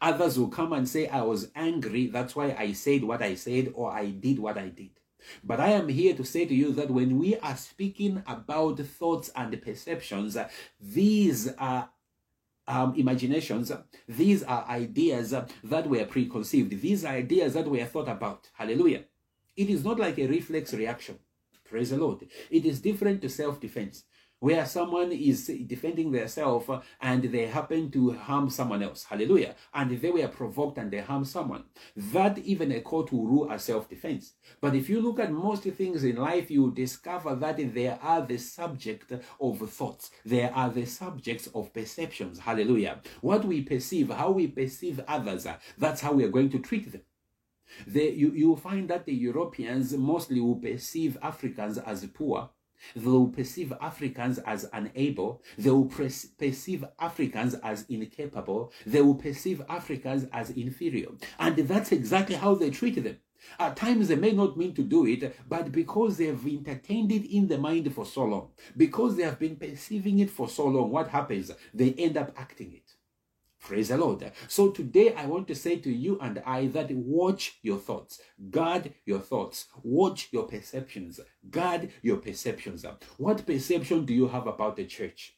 [0.00, 3.72] Others will come and say I was angry, that's why I said what I said,
[3.74, 4.90] or I did what I did.
[5.42, 9.32] But I am here to say to you that when we are speaking about thoughts
[9.34, 10.36] and perceptions,
[10.80, 11.90] these are
[12.68, 13.72] um, imaginations,
[14.08, 18.50] these are ideas that were preconceived, these are ideas that were thought about.
[18.52, 19.02] Hallelujah.
[19.56, 21.18] It is not like a reflex reaction.
[21.70, 22.26] Praise the Lord.
[22.50, 24.02] It is different to self defense
[24.40, 26.66] where someone is defending themselves
[27.00, 29.04] and they happen to harm someone else.
[29.04, 29.54] Hallelujah.
[29.72, 31.64] And they were provoked and they harm someone.
[31.94, 34.32] That even a court will rule as self-defense.
[34.60, 38.38] But if you look at most things in life, you discover that they are the
[38.38, 40.10] subject of thoughts.
[40.24, 42.40] They are the subjects of perceptions.
[42.40, 43.00] Hallelujah.
[43.20, 45.46] What we perceive, how we perceive others,
[45.78, 47.02] that's how we are going to treat them.
[47.86, 52.50] You, you will find that the Europeans mostly will perceive Africans as poor
[52.94, 55.42] they will perceive Africans as unable.
[55.58, 58.72] They will perceive Africans as incapable.
[58.86, 61.08] They will perceive Africans as inferior.
[61.38, 63.18] And that's exactly how they treat them.
[63.58, 67.24] At times they may not mean to do it, but because they have entertained it
[67.34, 70.90] in the mind for so long, because they have been perceiving it for so long,
[70.90, 71.50] what happens?
[71.72, 72.89] They end up acting it.
[73.60, 74.32] Praise the Lord.
[74.48, 78.20] So today I want to say to you and I that watch your thoughts,
[78.50, 81.20] guard your thoughts, watch your perceptions,
[81.50, 82.84] guard your perceptions.
[83.18, 85.36] What perception do you have about the church?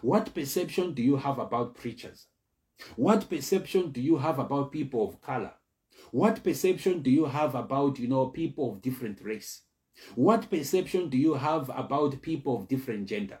[0.00, 2.26] What perception do you have about preachers?
[2.96, 5.52] What perception do you have about people of color?
[6.12, 9.62] What perception do you have about, you know, people of different race?
[10.14, 13.40] What perception do you have about people of different gender?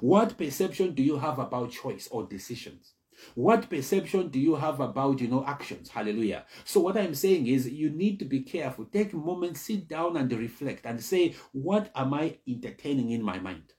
[0.00, 2.92] What perception do you have about choice or decisions?
[3.34, 5.88] What perception do you have about, you know, actions?
[5.90, 6.44] Hallelujah.
[6.64, 8.84] So what I'm saying is you need to be careful.
[8.86, 13.38] Take a moment, sit down and reflect and say, what am I entertaining in my
[13.38, 13.72] mind?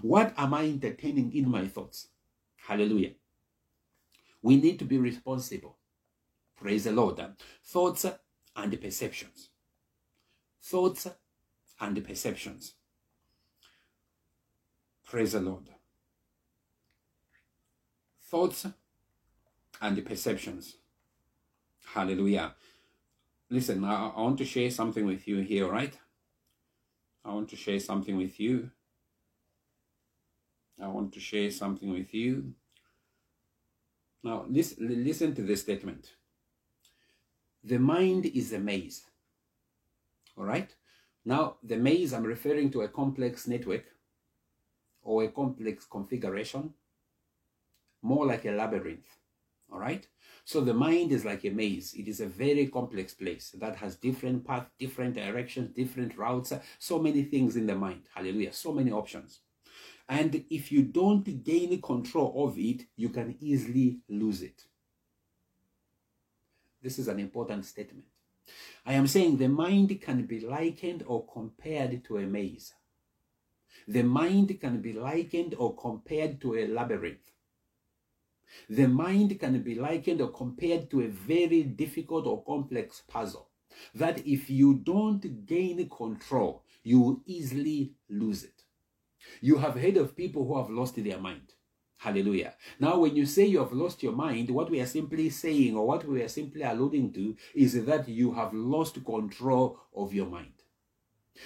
[0.00, 2.08] What am I entertaining in my thoughts?
[2.56, 3.12] Hallelujah.
[4.42, 5.78] We need to be responsible.
[6.56, 7.20] Praise the Lord.
[7.64, 8.06] Thoughts
[8.56, 9.50] and perceptions.
[10.62, 11.08] Thoughts
[11.80, 12.74] and perceptions.
[15.04, 15.73] Praise the Lord
[18.24, 18.66] thoughts
[19.80, 20.76] and the perceptions.
[21.84, 22.54] Hallelujah.
[23.50, 25.96] Listen, I, I want to share something with you here, right?
[27.24, 28.70] I want to share something with you.
[30.82, 32.54] I want to share something with you.
[34.22, 36.14] Now, listen, listen to this statement.
[37.62, 39.04] The mind is a maze.
[40.36, 40.74] All right?
[41.24, 43.84] Now, the maze, I'm referring to a complex network
[45.02, 46.74] or a complex configuration
[48.04, 49.06] more like a labyrinth.
[49.72, 50.06] All right?
[50.44, 51.94] So the mind is like a maze.
[51.94, 56.98] It is a very complex place that has different paths, different directions, different routes, so
[56.98, 58.02] many things in the mind.
[58.14, 58.52] Hallelujah.
[58.52, 59.40] So many options.
[60.06, 64.64] And if you don't gain control of it, you can easily lose it.
[66.82, 68.04] This is an important statement.
[68.84, 72.74] I am saying the mind can be likened or compared to a maze.
[73.88, 77.30] The mind can be likened or compared to a labyrinth.
[78.68, 83.48] The mind can be likened or compared to a very difficult or complex puzzle
[83.94, 88.62] that if you don't gain control, you will easily lose it.
[89.40, 91.54] You have heard of people who have lost their mind.
[91.96, 92.54] Hallelujah.
[92.78, 95.86] Now, when you say you have lost your mind, what we are simply saying or
[95.86, 100.52] what we are simply alluding to is that you have lost control of your mind.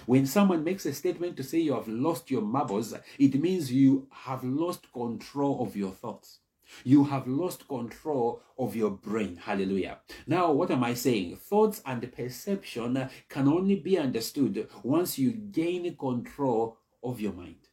[0.07, 4.09] When someone makes a statement to say you have lost your marbles, it means you
[4.11, 6.41] have lost control of your thoughts.
[6.85, 9.37] You have lost control of your brain.
[9.37, 9.99] Hallelujah.
[10.27, 11.37] Now, what am I saying?
[11.37, 17.69] Thoughts and perception can only be understood once you gain control of your mind.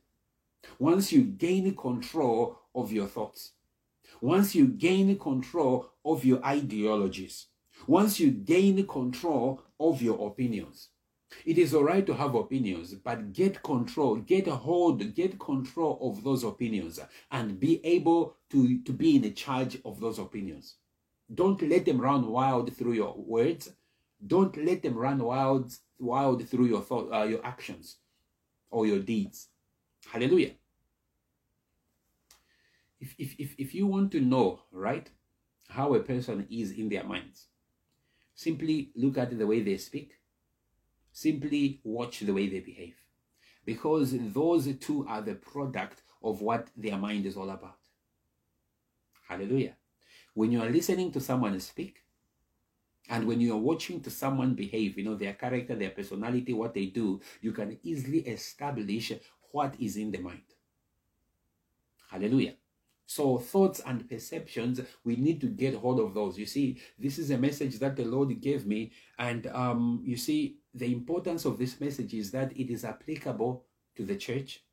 [0.79, 3.51] Once you gain control of your thoughts.
[4.21, 7.47] Once you gain control of your ideologies.
[7.87, 10.89] Once you gain control of your opinions.
[11.43, 15.99] It is all right to have opinions, but get control, get a hold, get control
[16.01, 16.99] of those opinions
[17.31, 20.75] and be able to, to be in charge of those opinions.
[21.33, 23.71] Don't let them run wild through your words.
[24.25, 27.97] Don't let them run wild, wild through your thought, uh, your actions
[28.69, 29.49] or your deeds.
[30.07, 30.51] Hallelujah.
[32.99, 35.09] If, if, if, if you want to know, right,
[35.69, 37.47] how a person is in their minds,
[38.35, 40.13] simply look at the way they speak,
[41.15, 42.97] Simply watch the way they behave.
[43.63, 47.79] Because those two are the product of what their mind is all about.
[49.29, 49.77] Hallelujah.
[50.33, 52.03] When you are listening to someone speak,
[53.07, 56.73] and when you are watching to someone behave, you know, their character, their personality, what
[56.73, 59.13] they do, you can easily establish
[59.53, 60.41] what is in the mind.
[62.11, 62.55] Hallelujah.
[63.07, 66.39] So, thoughts and perceptions, we need to get hold of those.
[66.39, 68.91] You see, this is a message that the Lord gave me.
[69.19, 73.63] And um, you see, the importance of this message is that it is applicable
[73.95, 74.63] to the church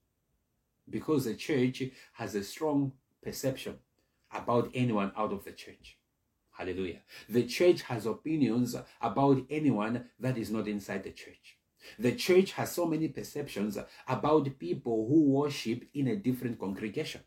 [0.89, 1.83] because the church
[2.15, 3.77] has a strong perception
[4.33, 5.99] about anyone out of the church.
[6.53, 7.01] Hallelujah.
[7.29, 11.59] The church has opinions about anyone that is not inside the church.
[11.99, 17.23] The church has so many perceptions about people who worship in a different congregation.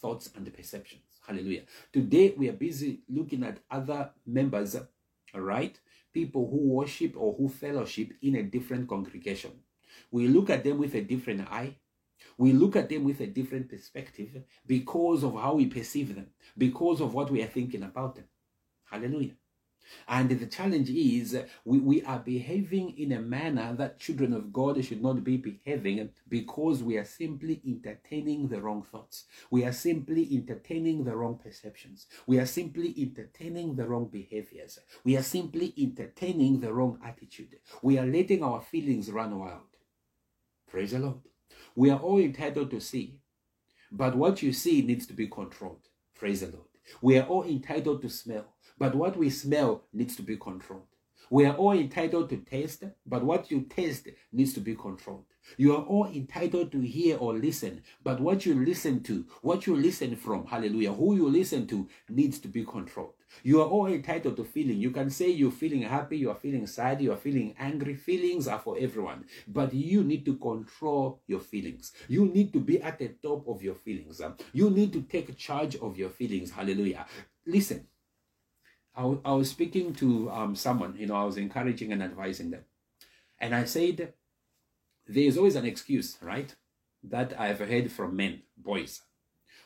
[0.00, 1.02] Thoughts and perceptions.
[1.26, 1.62] Hallelujah.
[1.92, 4.76] Today we are busy looking at other members,
[5.34, 5.78] right,
[6.12, 9.52] people who worship or who fellowship in a different congregation.
[10.10, 11.76] We look at them with a different eye.
[12.38, 17.00] We look at them with a different perspective because of how we perceive them, because
[17.00, 18.24] of what we are thinking about them.
[18.90, 19.36] Hallelujah.
[20.08, 24.82] And the challenge is we, we are behaving in a manner that children of God
[24.84, 29.24] should not be behaving because we are simply entertaining the wrong thoughts.
[29.50, 32.06] We are simply entertaining the wrong perceptions.
[32.26, 34.78] We are simply entertaining the wrong behaviors.
[35.04, 37.56] We are simply entertaining the wrong attitude.
[37.82, 39.62] We are letting our feelings run wild.
[40.68, 41.20] Praise the Lord.
[41.74, 43.18] We are all entitled to see,
[43.90, 45.88] but what you see needs to be controlled.
[46.14, 46.66] Praise the Lord.
[47.00, 48.46] We are all entitled to smell,
[48.80, 50.86] but what we smell needs to be controlled.
[51.28, 55.26] We are all entitled to taste, but what you taste needs to be controlled.
[55.58, 59.76] You are all entitled to hear or listen, but what you listen to, what you
[59.76, 63.14] listen from, hallelujah, who you listen to needs to be controlled.
[63.42, 64.78] You are all entitled to feeling.
[64.78, 67.94] You can say you're feeling happy, you are feeling sad, you are feeling angry.
[67.94, 71.92] Feelings are for everyone, but you need to control your feelings.
[72.08, 74.20] You need to be at the top of your feelings.
[74.52, 76.50] You need to take charge of your feelings.
[76.50, 77.06] Hallelujah.
[77.46, 77.86] Listen,
[78.96, 82.64] I, I was speaking to um, someone, you know, I was encouraging and advising them.
[83.38, 84.12] And I said,
[85.06, 86.54] there is always an excuse, right?
[87.02, 89.02] That I've heard from men, boys,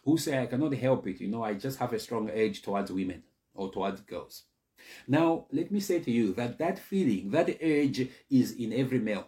[0.05, 1.21] who say, I cannot help it.
[1.21, 4.45] You know, I just have a strong edge towards women or towards girls.
[5.09, 9.27] Now, let me say to you that that feeling, that urge is in every male,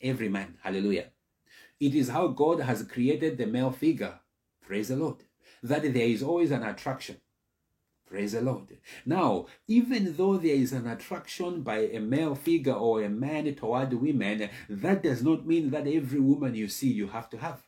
[0.00, 0.56] every man.
[0.62, 1.06] Hallelujah.
[1.80, 4.20] It is how God has created the male figure.
[4.66, 5.24] Praise the Lord.
[5.62, 7.16] That there is always an attraction.
[8.06, 8.78] Praise the Lord.
[9.06, 13.92] Now, even though there is an attraction by a male figure or a man toward
[13.94, 17.62] women, that does not mean that every woman you see you have to have.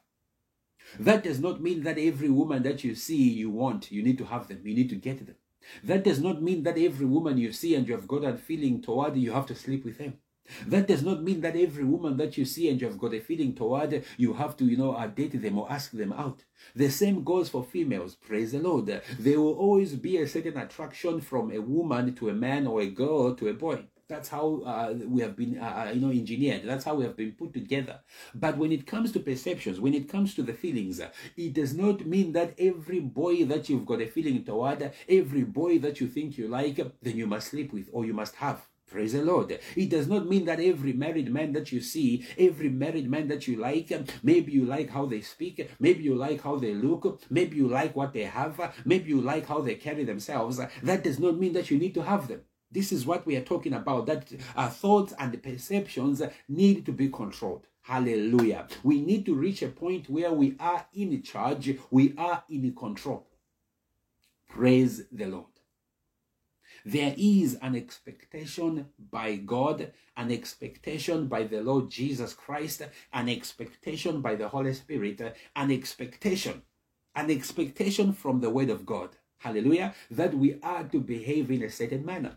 [1.00, 4.24] That does not mean that every woman that you see you want, you need to
[4.24, 5.36] have them, you need to get them.
[5.82, 8.82] That does not mean that every woman you see and you have got a feeling
[8.82, 10.18] toward, you have to sleep with them.
[10.66, 13.20] That does not mean that every woman that you see and you have got a
[13.20, 16.44] feeling toward, you have to, you know, date them or ask them out.
[16.74, 18.14] The same goes for females.
[18.14, 18.86] Praise the Lord.
[19.18, 22.90] There will always be a certain attraction from a woman to a man or a
[22.90, 23.84] girl to a boy.
[24.08, 26.62] That's how uh, we have been, uh, uh you know, engineered.
[26.64, 28.00] That's how we have been put together.
[28.34, 31.00] But when it comes to perceptions, when it comes to the feelings,
[31.36, 35.80] it does not mean that every boy that you've got a feeling toward, every boy
[35.80, 38.64] that you think you like, then you must sleep with or you must have.
[38.96, 39.60] Praise the Lord.
[39.76, 43.46] It does not mean that every married man that you see, every married man that
[43.46, 43.92] you like,
[44.22, 47.94] maybe you like how they speak, maybe you like how they look, maybe you like
[47.94, 50.58] what they have, maybe you like how they carry themselves.
[50.82, 52.40] That does not mean that you need to have them.
[52.70, 57.10] This is what we are talking about that our thoughts and perceptions need to be
[57.10, 57.66] controlled.
[57.82, 58.66] Hallelujah.
[58.82, 63.26] We need to reach a point where we are in charge, we are in control.
[64.48, 65.55] Praise the Lord.
[66.86, 72.82] There is an expectation by God, an expectation by the Lord Jesus Christ,
[73.12, 75.20] an expectation by the Holy Spirit,
[75.56, 76.62] an expectation,
[77.16, 79.16] an expectation from the Word of God.
[79.38, 79.94] Hallelujah.
[80.12, 82.36] That we are to behave in a certain manner.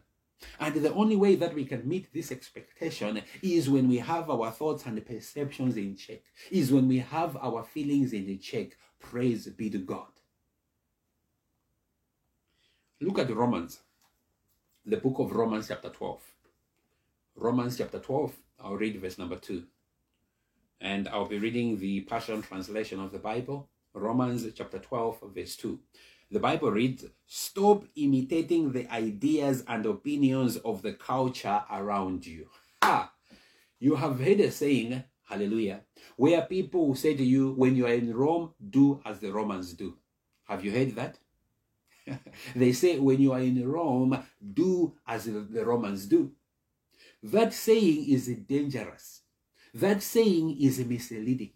[0.60, 4.50] And the only way that we can meet this expectation is when we have our
[4.50, 8.70] thoughts and perceptions in check, is when we have our feelings in check.
[9.00, 10.08] Praise be to God.
[13.00, 13.82] Look at Romans,
[14.90, 16.20] the book of Romans, chapter 12.
[17.36, 19.64] Romans, chapter 12, I'll read verse number 2.
[20.82, 25.80] And I'll be reading the Passion Translation of the Bible, Romans, chapter 12, verse 2.
[26.32, 32.48] The Bible reads, Stop imitating the ideas and opinions of the culture around you.
[32.82, 33.12] Ah,
[33.78, 35.82] you have heard a saying, hallelujah,
[36.16, 39.98] where people say to you, When you are in Rome, do as the Romans do.
[40.48, 41.20] Have you heard that?
[42.56, 46.32] they say, When you are in Rome, do as the Romans do.
[47.22, 49.22] That saying is dangerous.
[49.74, 51.52] That saying is misleading.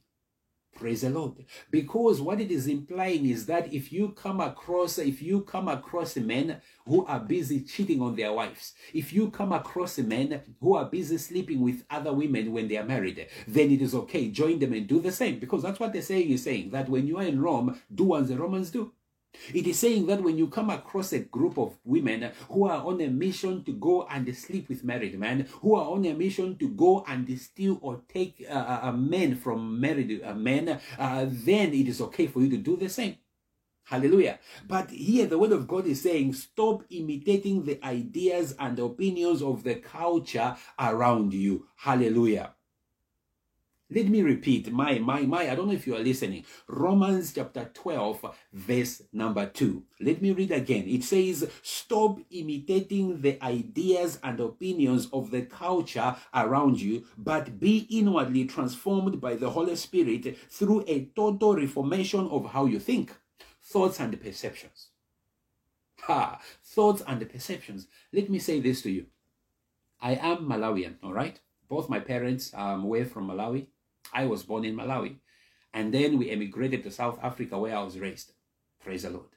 [0.76, 1.34] Praise the Lord.
[1.70, 6.16] Because what it is implying is that if you come across, if you come across
[6.18, 10.86] men who are busy cheating on their wives, if you come across men who are
[10.86, 14.30] busy sleeping with other women when they are married, then it is okay.
[14.30, 15.40] Join them and do the same.
[15.40, 18.30] Because that's what the saying is saying, that when you are in Rome, do as
[18.30, 18.92] the Romans do.
[19.54, 23.02] It is saying that when you come across a group of women who are on
[23.02, 26.70] a mission to go and sleep with married men, who are on a mission to
[26.70, 31.74] go and steal or take uh, uh, uh men from married uh, men, uh, then
[31.74, 33.18] it is okay for you to do the same.
[33.86, 34.40] Hallelujah.
[34.68, 39.64] But here the word of God is saying, stop imitating the ideas and opinions of
[39.64, 41.68] the culture around you.
[41.76, 42.53] Hallelujah.
[43.94, 46.46] Let me repeat my, my, my, I don't know if you are listening.
[46.68, 49.84] Romans chapter 12, verse number 2.
[50.00, 50.86] Let me read again.
[50.88, 57.86] It says, Stop imitating the ideas and opinions of the culture around you, but be
[57.92, 63.14] inwardly transformed by the Holy Spirit through a total reformation of how you think,
[63.62, 64.88] thoughts, and perceptions.
[66.02, 66.40] Ha!
[66.64, 67.86] Thoughts and perceptions.
[68.12, 69.06] Let me say this to you.
[70.02, 71.40] I am Malawian, all right?
[71.70, 73.68] Both my parents um, were from Malawi.
[74.14, 75.18] I was born in Malawi.
[75.74, 78.34] And then we emigrated to South Africa where I was raised.
[78.84, 79.30] Praise the Lord.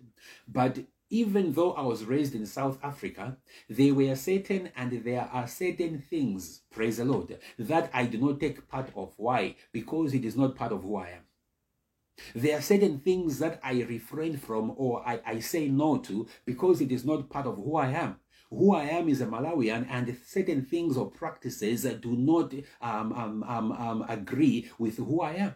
[0.47, 3.37] But even though I was raised in South Africa,
[3.69, 8.41] there were certain and there are certain things, praise the Lord, that I do not
[8.41, 9.15] take part of.
[9.17, 9.57] Why?
[9.73, 11.23] Because it is not part of who I am.
[12.35, 16.81] There are certain things that I refrain from or I, I say no to because
[16.81, 18.17] it is not part of who I am
[18.51, 23.43] who I am is a Malawian, and certain things or practices do not um, um,
[23.45, 25.55] um, um, agree with who I am.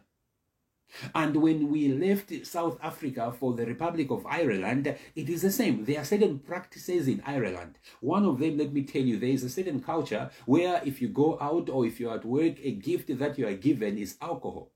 [1.14, 5.84] And when we left South Africa for the Republic of Ireland, it is the same.
[5.84, 7.78] There are certain practices in Ireland.
[8.00, 11.08] One of them, let me tell you, there is a certain culture where if you
[11.08, 14.72] go out or if you're at work, a gift that you are given is alcohol.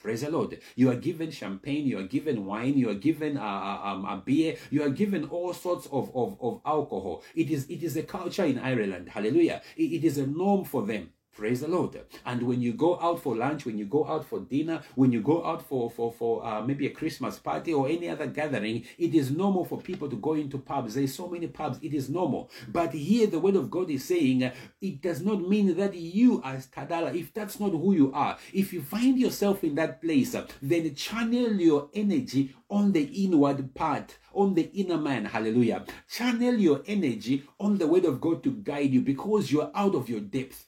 [0.00, 0.58] Praise the Lord.
[0.74, 4.22] You are given champagne, you are given wine, you are given uh, uh, um, a
[4.24, 7.22] beer, you are given all sorts of, of, of alcohol.
[7.34, 9.08] It is, it is a culture in Ireland.
[9.08, 9.62] Hallelujah.
[9.76, 11.10] it, it is a norm for them.
[11.36, 12.00] Praise the Lord.
[12.24, 15.20] And when you go out for lunch, when you go out for dinner, when you
[15.20, 19.14] go out for for for uh, maybe a Christmas party or any other gathering, it
[19.14, 20.94] is normal for people to go into pubs.
[20.94, 21.78] There's so many pubs.
[21.82, 22.50] It is normal.
[22.68, 26.68] But here, the Word of God is saying it does not mean that you, as
[26.68, 30.94] Tadala, if that's not who you are, if you find yourself in that place, then
[30.94, 35.26] channel your energy on the inward part, on the inner man.
[35.26, 35.84] Hallelujah.
[36.10, 40.08] Channel your energy on the Word of God to guide you because you're out of
[40.08, 40.65] your depth.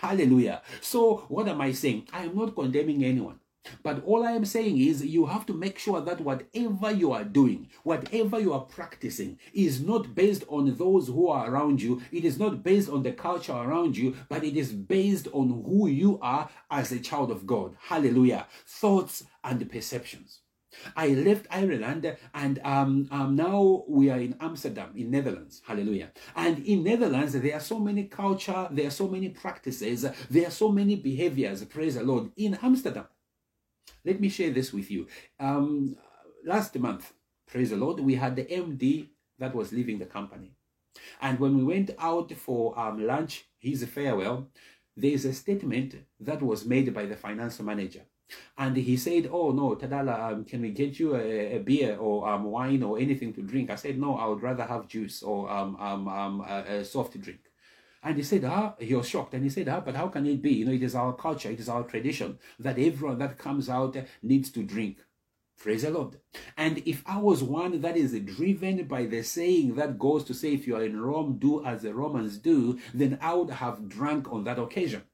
[0.00, 0.62] Hallelujah.
[0.80, 2.08] So, what am I saying?
[2.12, 3.40] I am not condemning anyone.
[3.82, 7.24] But all I am saying is you have to make sure that whatever you are
[7.24, 12.02] doing, whatever you are practicing, is not based on those who are around you.
[12.12, 15.88] It is not based on the culture around you, but it is based on who
[15.88, 17.76] you are as a child of God.
[17.80, 18.46] Hallelujah.
[18.66, 20.40] Thoughts and perceptions.
[20.96, 25.62] I left Ireland and um, um, now we are in Amsterdam, in Netherlands.
[25.66, 26.12] Hallelujah.
[26.36, 30.50] And in Netherlands, there are so many culture, there are so many practices, there are
[30.50, 33.06] so many behaviors, praise the Lord, in Amsterdam.
[34.04, 35.06] Let me share this with you.
[35.40, 35.96] Um,
[36.44, 37.12] last month,
[37.46, 39.08] praise the Lord, we had the MD
[39.38, 40.52] that was leaving the company.
[41.20, 44.48] And when we went out for um, lunch, his farewell,
[44.96, 48.02] there is a statement that was made by the finance manager.
[48.56, 52.28] And he said, Oh, no, Tadala, um, can we get you a, a, beer or
[52.28, 53.70] um, wine or anything to drink?
[53.70, 57.20] I said, No, I would rather have juice or um, um, um, a, a soft
[57.20, 57.40] drink.
[58.04, 59.32] And he said, ah, he was shocked.
[59.32, 60.52] And he said, ah, but how can it be?
[60.52, 63.96] You know, it is our culture, it is our tradition that everyone that comes out
[64.22, 64.98] needs to drink.
[65.56, 66.18] Praise the Lord.
[66.56, 70.52] And if I was one that is driven by the saying that goes to say,
[70.52, 74.30] if you are in Rome, do as the Romans do, then I would have drunk
[74.30, 75.04] on that occasion.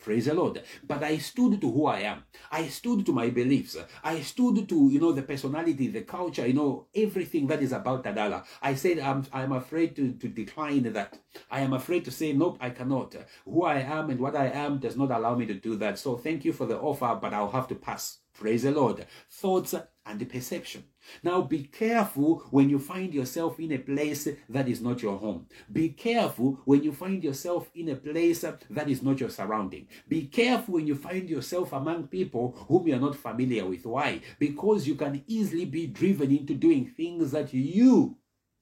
[0.00, 0.62] Praise the Lord.
[0.86, 2.24] But I stood to who I am.
[2.50, 3.76] I stood to my beliefs.
[4.02, 8.04] I stood to, you know, the personality, the culture, you know, everything that is about
[8.04, 8.44] Tadala.
[8.62, 11.18] I said, I'm, I'm afraid to, to decline that.
[11.50, 13.14] I am afraid to say, nope, I cannot.
[13.44, 15.98] Who I am and what I am does not allow me to do that.
[15.98, 18.18] So thank you for the offer, but I'll have to pass.
[18.32, 19.06] Praise the Lord.
[19.28, 19.74] Thoughts
[20.06, 20.84] and perception.
[21.22, 25.46] Now be careful when you find yourself in a place that is not your home.
[25.72, 28.40] Be careful when you find yourself in a place
[28.70, 29.88] that is not your surrounding.
[30.08, 33.84] Be careful when you find yourself among people whom you are not familiar with.
[33.86, 34.20] Why?
[34.38, 38.16] Because you can easily be driven into doing things that you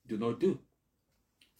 [0.07, 0.59] do not do.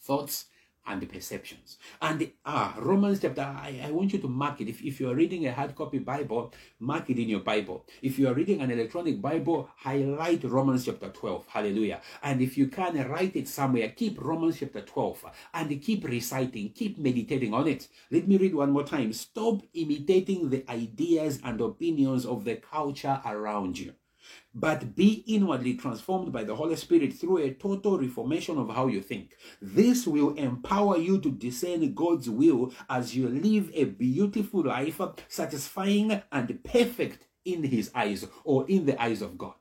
[0.01, 0.47] Thoughts
[0.89, 1.79] and the perceptions.
[2.01, 4.69] And ah, Romans chapter, I, I want you to mark it.
[4.69, 7.87] If, if you are reading a hard copy Bible, mark it in your Bible.
[8.03, 11.47] If you are reading an electronic Bible, highlight Romans chapter 12.
[11.49, 12.01] Hallelujah.
[12.23, 15.25] And if you can write it somewhere, keep Romans chapter 12
[15.55, 17.89] and keep reciting, keep meditating on it.
[18.11, 19.13] Let me read one more time.
[19.13, 23.93] Stop imitating the ideas and opinions of the culture around you
[24.55, 29.01] but be inwardly transformed by the Holy Spirit through a total reformation of how you
[29.01, 29.37] think.
[29.61, 36.23] This will empower you to discern God's will as you live a beautiful life, satisfying
[36.33, 39.55] and perfect in His eyes or in the eyes of God.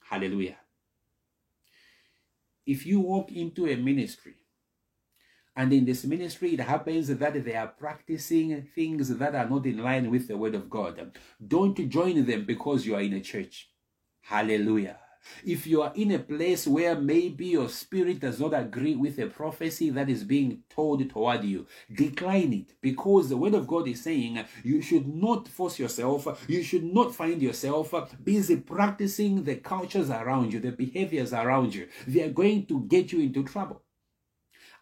[0.00, 0.56] Hallelujah.
[2.66, 4.34] If you walk into a ministry
[5.56, 9.78] and in this ministry, it happens that they are practicing things that are not in
[9.78, 11.18] line with the word of God.
[11.44, 13.68] Don't join them because you are in a church.
[14.22, 14.98] Hallelujah.
[15.44, 19.26] If you are in a place where maybe your spirit does not agree with a
[19.26, 24.02] prophecy that is being told toward you, decline it because the word of God is
[24.02, 27.92] saying you should not force yourself, you should not find yourself
[28.24, 31.88] busy practicing the cultures around you, the behaviors around you.
[32.06, 33.82] They are going to get you into trouble.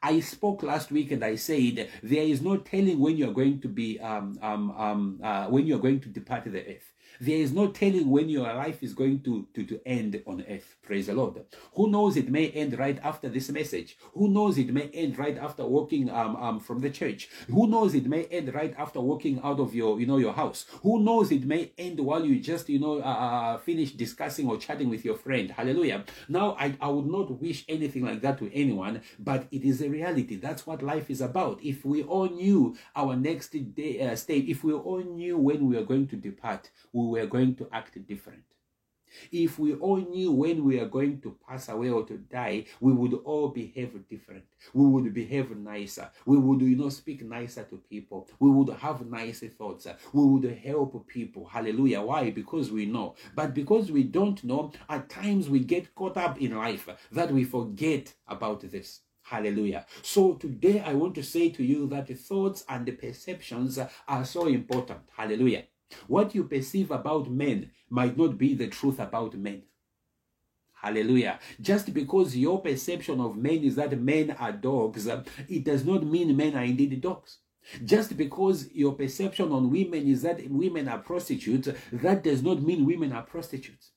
[0.03, 3.61] I spoke last week and I said there is no telling when you are going
[3.61, 6.93] to be um, um, um, uh, when you are going to depart the earth.
[7.21, 10.77] There is no telling when your life is going to, to, to end on earth.
[10.83, 11.45] Praise the Lord.
[11.75, 13.99] Who knows it may end right after this message?
[14.15, 17.29] Who knows it may end right after walking um, um, from the church?
[17.49, 20.67] Who knows it may end right after walking out of your, you know, your house?
[20.83, 24.49] Who knows it may end while you just, you know, uh, uh, uh finish discussing
[24.49, 25.51] or chatting with your friend?
[25.51, 26.05] Hallelujah.
[26.29, 29.89] Now, I, I would not wish anything like that to anyone, but it is a
[29.89, 30.37] reality.
[30.37, 31.59] That's what life is about.
[31.65, 35.77] If we all knew our next day, uh, state, if we all knew when we
[35.77, 38.45] are going to depart, we were going to act different.
[39.33, 42.93] If we all knew when we are going to pass away or to die, we
[42.93, 44.45] would all behave different.
[44.75, 46.11] We would behave nicer.
[46.27, 48.29] We would, you know, speak nicer to people.
[48.39, 49.87] We would have nicer thoughts.
[50.13, 51.47] We would help people.
[51.47, 52.03] Hallelujah.
[52.03, 52.31] Why?
[52.31, 53.15] Because we know.
[53.35, 57.45] But because we don't know, at times we get caught up in life that we
[57.45, 59.01] forget about this.
[59.23, 59.85] Hallelujah.
[60.03, 64.25] So today I want to say to you that the thoughts and the perceptions are
[64.25, 65.01] so important.
[65.15, 65.65] Hallelujah.
[66.07, 69.63] What you perceive about men might not be the truth about men.
[70.75, 71.41] Hallelujah.
[71.61, 75.09] Just because your perception of men is that men are dogs,
[75.49, 77.39] it does not mean men are indeed dogs.
[77.85, 82.87] Just because your perception on women is that women are prostitutes, that does not mean
[82.87, 83.91] women are prostitutes.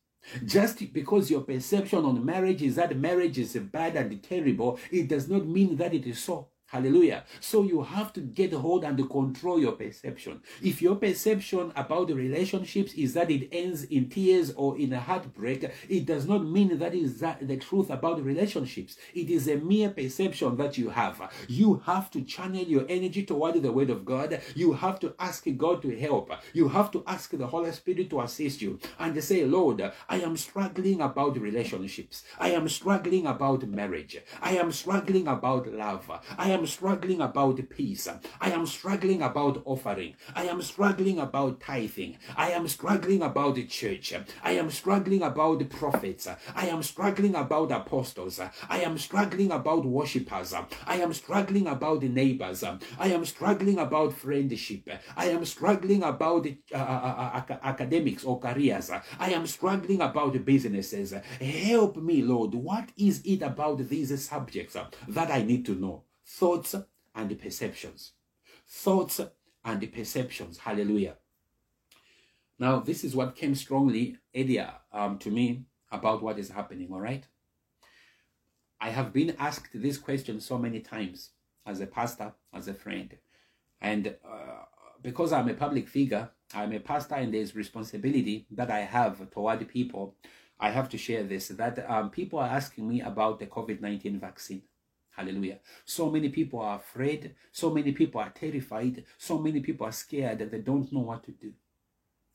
[0.46, 5.28] Just because your perception on marriage is that marriage is bad and terrible, it does
[5.30, 6.51] not mean that it is so.
[6.72, 7.26] Hallelujah.
[7.42, 10.42] So you have to get hold and control your perception.
[10.64, 15.00] If your perception about the relationships is that it ends in tears or in a
[15.02, 18.96] heartbreak, it does not mean that is that the truth about the relationships.
[19.14, 21.30] It is a mere perception that you have.
[21.50, 24.40] You have to channel your energy toward the word of God.
[24.56, 26.32] You have to ask God to help.
[26.54, 30.38] You have to ask the Holy Spirit to assist you and say, Lord, I am
[30.38, 32.24] struggling about relationships.
[32.40, 34.22] I am struggling about marriage.
[34.42, 36.10] I am struggling about love.
[36.38, 38.08] I am am struggling about peace.
[38.40, 40.14] I am struggling about offering.
[40.36, 42.18] I am struggling about tithing.
[42.38, 44.14] I am struggling about the church.
[44.44, 46.28] I am struggling about the prophets.
[46.56, 48.40] I am struggling about apostles.
[48.70, 50.54] I am struggling about worshippers.
[50.86, 52.64] I am struggling about the neighbors.
[52.64, 54.88] I am struggling about friendship.
[55.18, 58.92] I am struggling about uh, uh, uh, academics or careers.
[59.20, 61.12] I am struggling about businesses.
[61.42, 62.54] Help me, Lord.
[62.54, 66.04] What is it about these subjects that I need to know?
[66.32, 66.76] Thoughts
[67.14, 68.14] and perceptions.
[68.68, 69.20] Thoughts
[69.66, 70.60] and perceptions.
[70.60, 71.16] Hallelujah.
[72.58, 77.02] Now, this is what came strongly earlier um, to me about what is happening, all
[77.02, 77.26] right?
[78.80, 81.32] I have been asked this question so many times
[81.66, 83.16] as a pastor, as a friend.
[83.82, 84.66] And uh,
[85.02, 89.68] because I'm a public figure, I'm a pastor and there's responsibility that I have toward
[89.68, 90.16] people.
[90.60, 94.20] I have to share this that um, people are asking me about the COVID 19
[94.20, 94.62] vaccine.
[95.16, 95.60] Hallelujah.
[95.86, 97.36] So many people are afraid.
[97.52, 99.04] So many people are terrified.
[99.18, 101.54] So many people are scared that they don't know what to do.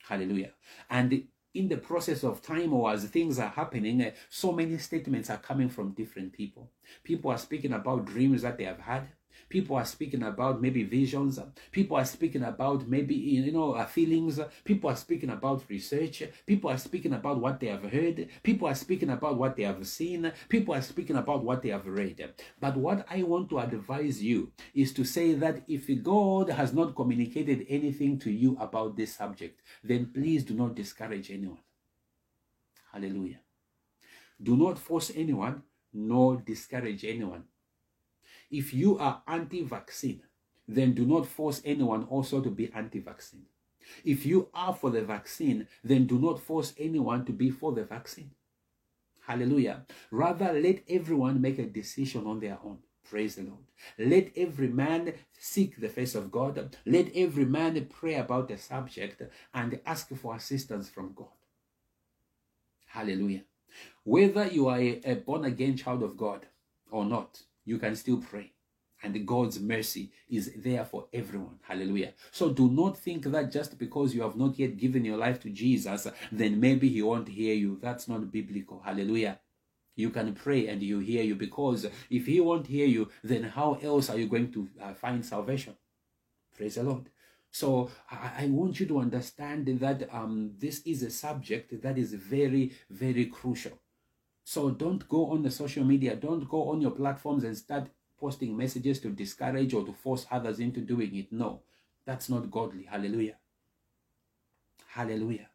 [0.07, 0.53] Hallelujah.
[0.91, 1.25] And
[1.55, 5.71] in the process of time or as things are happening, so many statements are coming
[5.71, 6.71] from different people.
[7.03, 9.09] People are speaking about dreams that they have had.
[9.49, 11.39] People are speaking about maybe visions.
[11.71, 14.41] People are speaking about maybe, you know, uh, feelings.
[14.65, 16.23] People are speaking about research.
[16.47, 18.29] People are speaking about what they have heard.
[18.43, 20.33] People are speaking about what they have seen.
[20.49, 22.35] People are speaking about what they have read.
[22.61, 26.95] But what I want to advise you is to say that if God has not
[26.95, 31.59] communicated anything to you about this subject, then please do not discourage anyone.
[32.93, 33.41] Hallelujah.
[34.43, 35.63] Do not force anyone
[35.93, 37.45] nor discourage anyone
[38.51, 40.23] if you are anti vaccine,
[40.69, 43.47] then do not force anyone also to be anti vaccine.
[44.05, 47.85] If you are for the vaccine, then do not force anyone to be for the
[47.85, 48.31] vaccine.
[49.27, 49.87] Hallelujah.
[50.11, 52.79] Rather, let everyone make a decision on their own.
[53.09, 53.65] Praise the Lord.
[53.99, 56.77] Let every man seek the face of God.
[56.85, 59.23] Let every man pray about the subject
[59.55, 61.29] and ask for assistance from God.
[62.87, 63.43] Hallelujah.
[64.05, 66.47] Whether you are a born again child of God
[66.91, 68.53] or not, you can still pray.
[69.03, 71.59] And God's mercy is there for everyone.
[71.63, 72.15] Hallelujah.
[72.31, 75.51] So do not think that just because you have not yet given your life to
[75.51, 77.79] Jesus, then maybe He won't hear you.
[77.83, 78.81] That's not biblical.
[78.83, 79.39] Hallelujah.
[79.97, 83.79] You can pray and you hear you because if He won't hear you, then how
[83.83, 85.77] else are you going to uh, find salvation?
[86.57, 87.11] Praise the Lord.
[87.51, 92.73] So I, want you to understand that um, this is a subject that is very,
[92.91, 93.79] very crucial.
[94.49, 98.57] So don't go on the social media, don't go on your platforms and start posting
[98.57, 101.33] messages to discourage or to force others into doing it.
[101.33, 101.63] No,
[102.05, 102.85] that's not godly.
[102.85, 103.39] Hallelujah.
[104.87, 105.49] Hallelujah.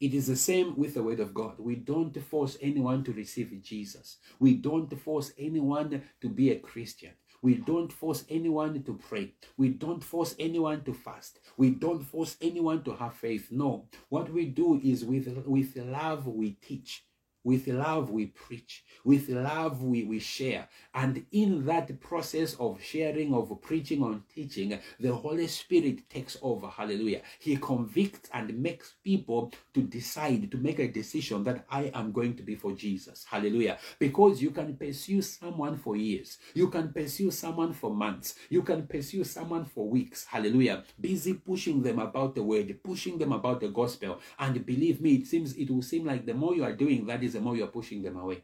[0.00, 1.56] It is the same with the word of God.
[1.58, 4.16] We don't force anyone to receive Jesus.
[4.40, 7.12] We don't force anyone to be a Christian.
[7.42, 9.34] We don't force anyone to pray.
[9.58, 11.40] We don't force anyone to fast.
[11.58, 13.48] We don't force anyone to have faith.
[13.50, 13.88] No.
[14.08, 17.02] What we do is with, with love we teach.
[17.46, 18.82] With love, we preach.
[19.04, 20.68] With love, we, we share.
[20.92, 26.66] And in that process of sharing, of preaching, on teaching, the Holy Spirit takes over.
[26.66, 27.22] Hallelujah.
[27.38, 32.34] He convicts and makes people to decide, to make a decision that I am going
[32.34, 33.24] to be for Jesus.
[33.30, 33.78] Hallelujah.
[34.00, 36.38] Because you can pursue someone for years.
[36.52, 38.34] You can pursue someone for months.
[38.50, 40.24] You can pursue someone for weeks.
[40.24, 40.82] Hallelujah.
[41.00, 44.18] Busy pushing them about the word, pushing them about the gospel.
[44.36, 47.22] And believe me, it seems, it will seem like the more you are doing that
[47.22, 48.42] is the more you're pushing them away.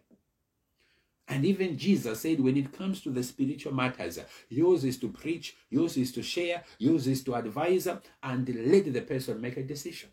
[1.28, 4.18] And even Jesus said, when it comes to the spiritual matters,
[4.50, 9.00] yours is to preach, yours is to share, yours is to advise, and let the
[9.00, 10.10] person make a decision.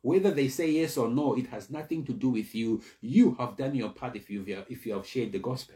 [0.00, 2.80] Whether they say yes or no, it has nothing to do with you.
[3.00, 5.74] You have done your part if you if you have shared the gospel.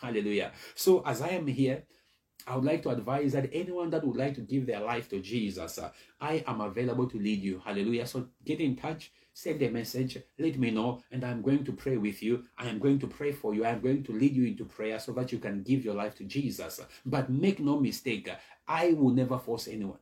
[0.00, 0.52] Hallelujah.
[0.74, 1.84] So as I am here,
[2.46, 5.20] I would like to advise that anyone that would like to give their life to
[5.20, 5.78] Jesus,
[6.20, 7.62] I am available to lead you.
[7.64, 8.06] Hallelujah.
[8.06, 11.96] So get in touch send a message, let me know, and I'm going to pray
[11.96, 12.44] with you.
[12.58, 13.64] I am going to pray for you.
[13.64, 16.24] I'm going to lead you into prayer so that you can give your life to
[16.24, 16.80] Jesus.
[17.04, 18.30] But make no mistake,
[18.66, 19.98] I will never force anyone.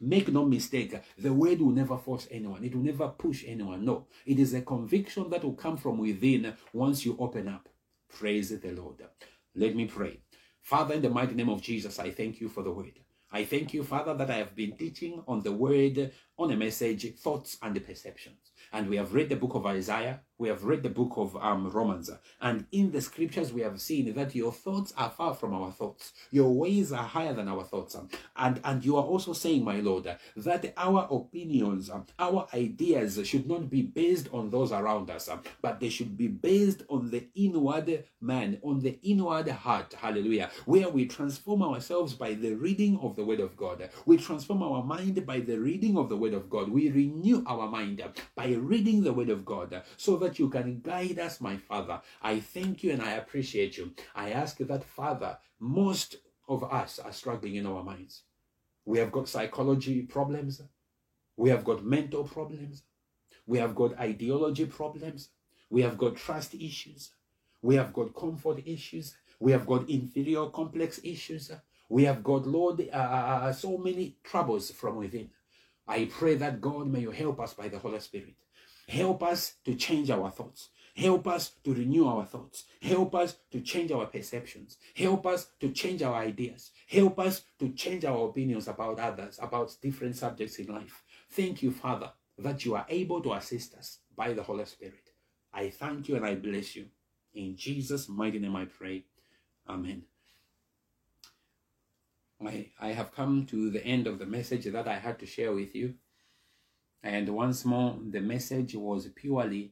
[0.00, 2.64] Make no mistake, the word will never force anyone.
[2.64, 3.84] It will never push anyone.
[3.84, 7.68] No, it is a conviction that will come from within once you open up.
[8.08, 9.02] Praise the Lord.
[9.54, 10.20] Let me pray.
[10.60, 12.98] Father, in the mighty name of Jesus, I thank you for the word.
[13.36, 17.18] I thank you, Father, that I have been teaching on the word, on a message,
[17.18, 18.52] thoughts and the perceptions.
[18.72, 21.70] And we have read the book of Isaiah, we have read the book of um,
[21.70, 22.10] Romans,
[22.40, 26.12] and in the scriptures we have seen that your thoughts are far from our thoughts.
[26.30, 27.94] Your ways are higher than our thoughts.
[27.94, 30.04] Um, and, and you are also saying, my Lord,
[30.36, 35.42] that our opinions, um, our ideas should not be based on those around us, um,
[35.62, 39.94] but they should be based on the inward man, on the inward heart.
[39.94, 40.50] Hallelujah.
[40.64, 43.88] Where we transform ourselves by the reading of the word of God.
[44.04, 46.68] We transform our mind by the reading of the word of God.
[46.68, 48.02] We renew our mind
[48.34, 52.00] by reading the word of God so that that you can guide us, my Father.
[52.20, 53.92] I thank you and I appreciate you.
[54.14, 56.16] I ask that, Father, most
[56.48, 58.22] of us are struggling in our minds.
[58.84, 60.62] We have got psychology problems.
[61.36, 62.82] We have got mental problems.
[63.46, 65.28] We have got ideology problems.
[65.70, 67.12] We have got trust issues.
[67.62, 69.16] We have got comfort issues.
[69.38, 71.52] We have got inferior complex issues.
[71.88, 75.30] We have got, Lord, uh, so many troubles from within.
[75.86, 78.34] I pray that God may you help us by the Holy Spirit.
[78.88, 80.70] Help us to change our thoughts.
[80.96, 82.64] Help us to renew our thoughts.
[82.80, 84.78] Help us to change our perceptions.
[84.94, 86.70] Help us to change our ideas.
[86.88, 91.02] Help us to change our opinions about others, about different subjects in life.
[91.30, 95.10] Thank you, Father, that you are able to assist us by the Holy Spirit.
[95.52, 96.86] I thank you and I bless you.
[97.34, 99.04] In Jesus' mighty name I pray.
[99.68, 100.04] Amen.
[102.44, 105.52] I, I have come to the end of the message that I had to share
[105.52, 105.94] with you.
[107.06, 109.70] And once more, the message was purely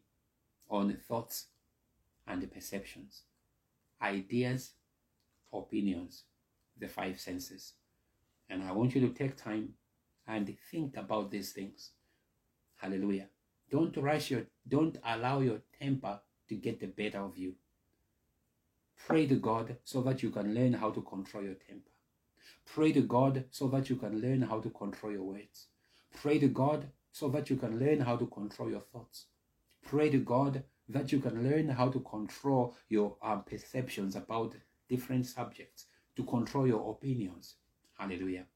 [0.70, 1.46] on thoughts
[2.28, 3.22] and perceptions,
[4.00, 4.74] ideas,
[5.52, 6.22] opinions,
[6.78, 7.72] the five senses.
[8.48, 9.70] And I want you to take time
[10.28, 11.90] and think about these things.
[12.76, 13.26] Hallelujah.
[13.68, 17.54] Don't rush your, don't allow your temper to get the better of you.
[19.08, 21.90] Pray to God so that you can learn how to control your temper.
[22.64, 25.66] Pray to God so that you can learn how to control your words.
[26.22, 29.26] Pray to God so that you can learn how to control your thoughts.
[29.86, 34.56] Pray to God that you can learn how to control your um, perceptions about
[34.88, 35.86] different subjects,
[36.16, 37.54] to control your opinions.
[37.96, 38.46] Hallelujah.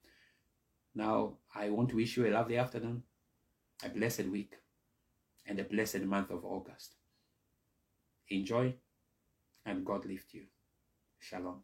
[0.92, 3.04] Now, I want to wish you a lovely afternoon,
[3.84, 4.54] a blessed week,
[5.46, 6.96] and a blessed month of August.
[8.28, 8.74] Enjoy,
[9.64, 10.46] and God lift you.
[11.20, 11.62] Shalom.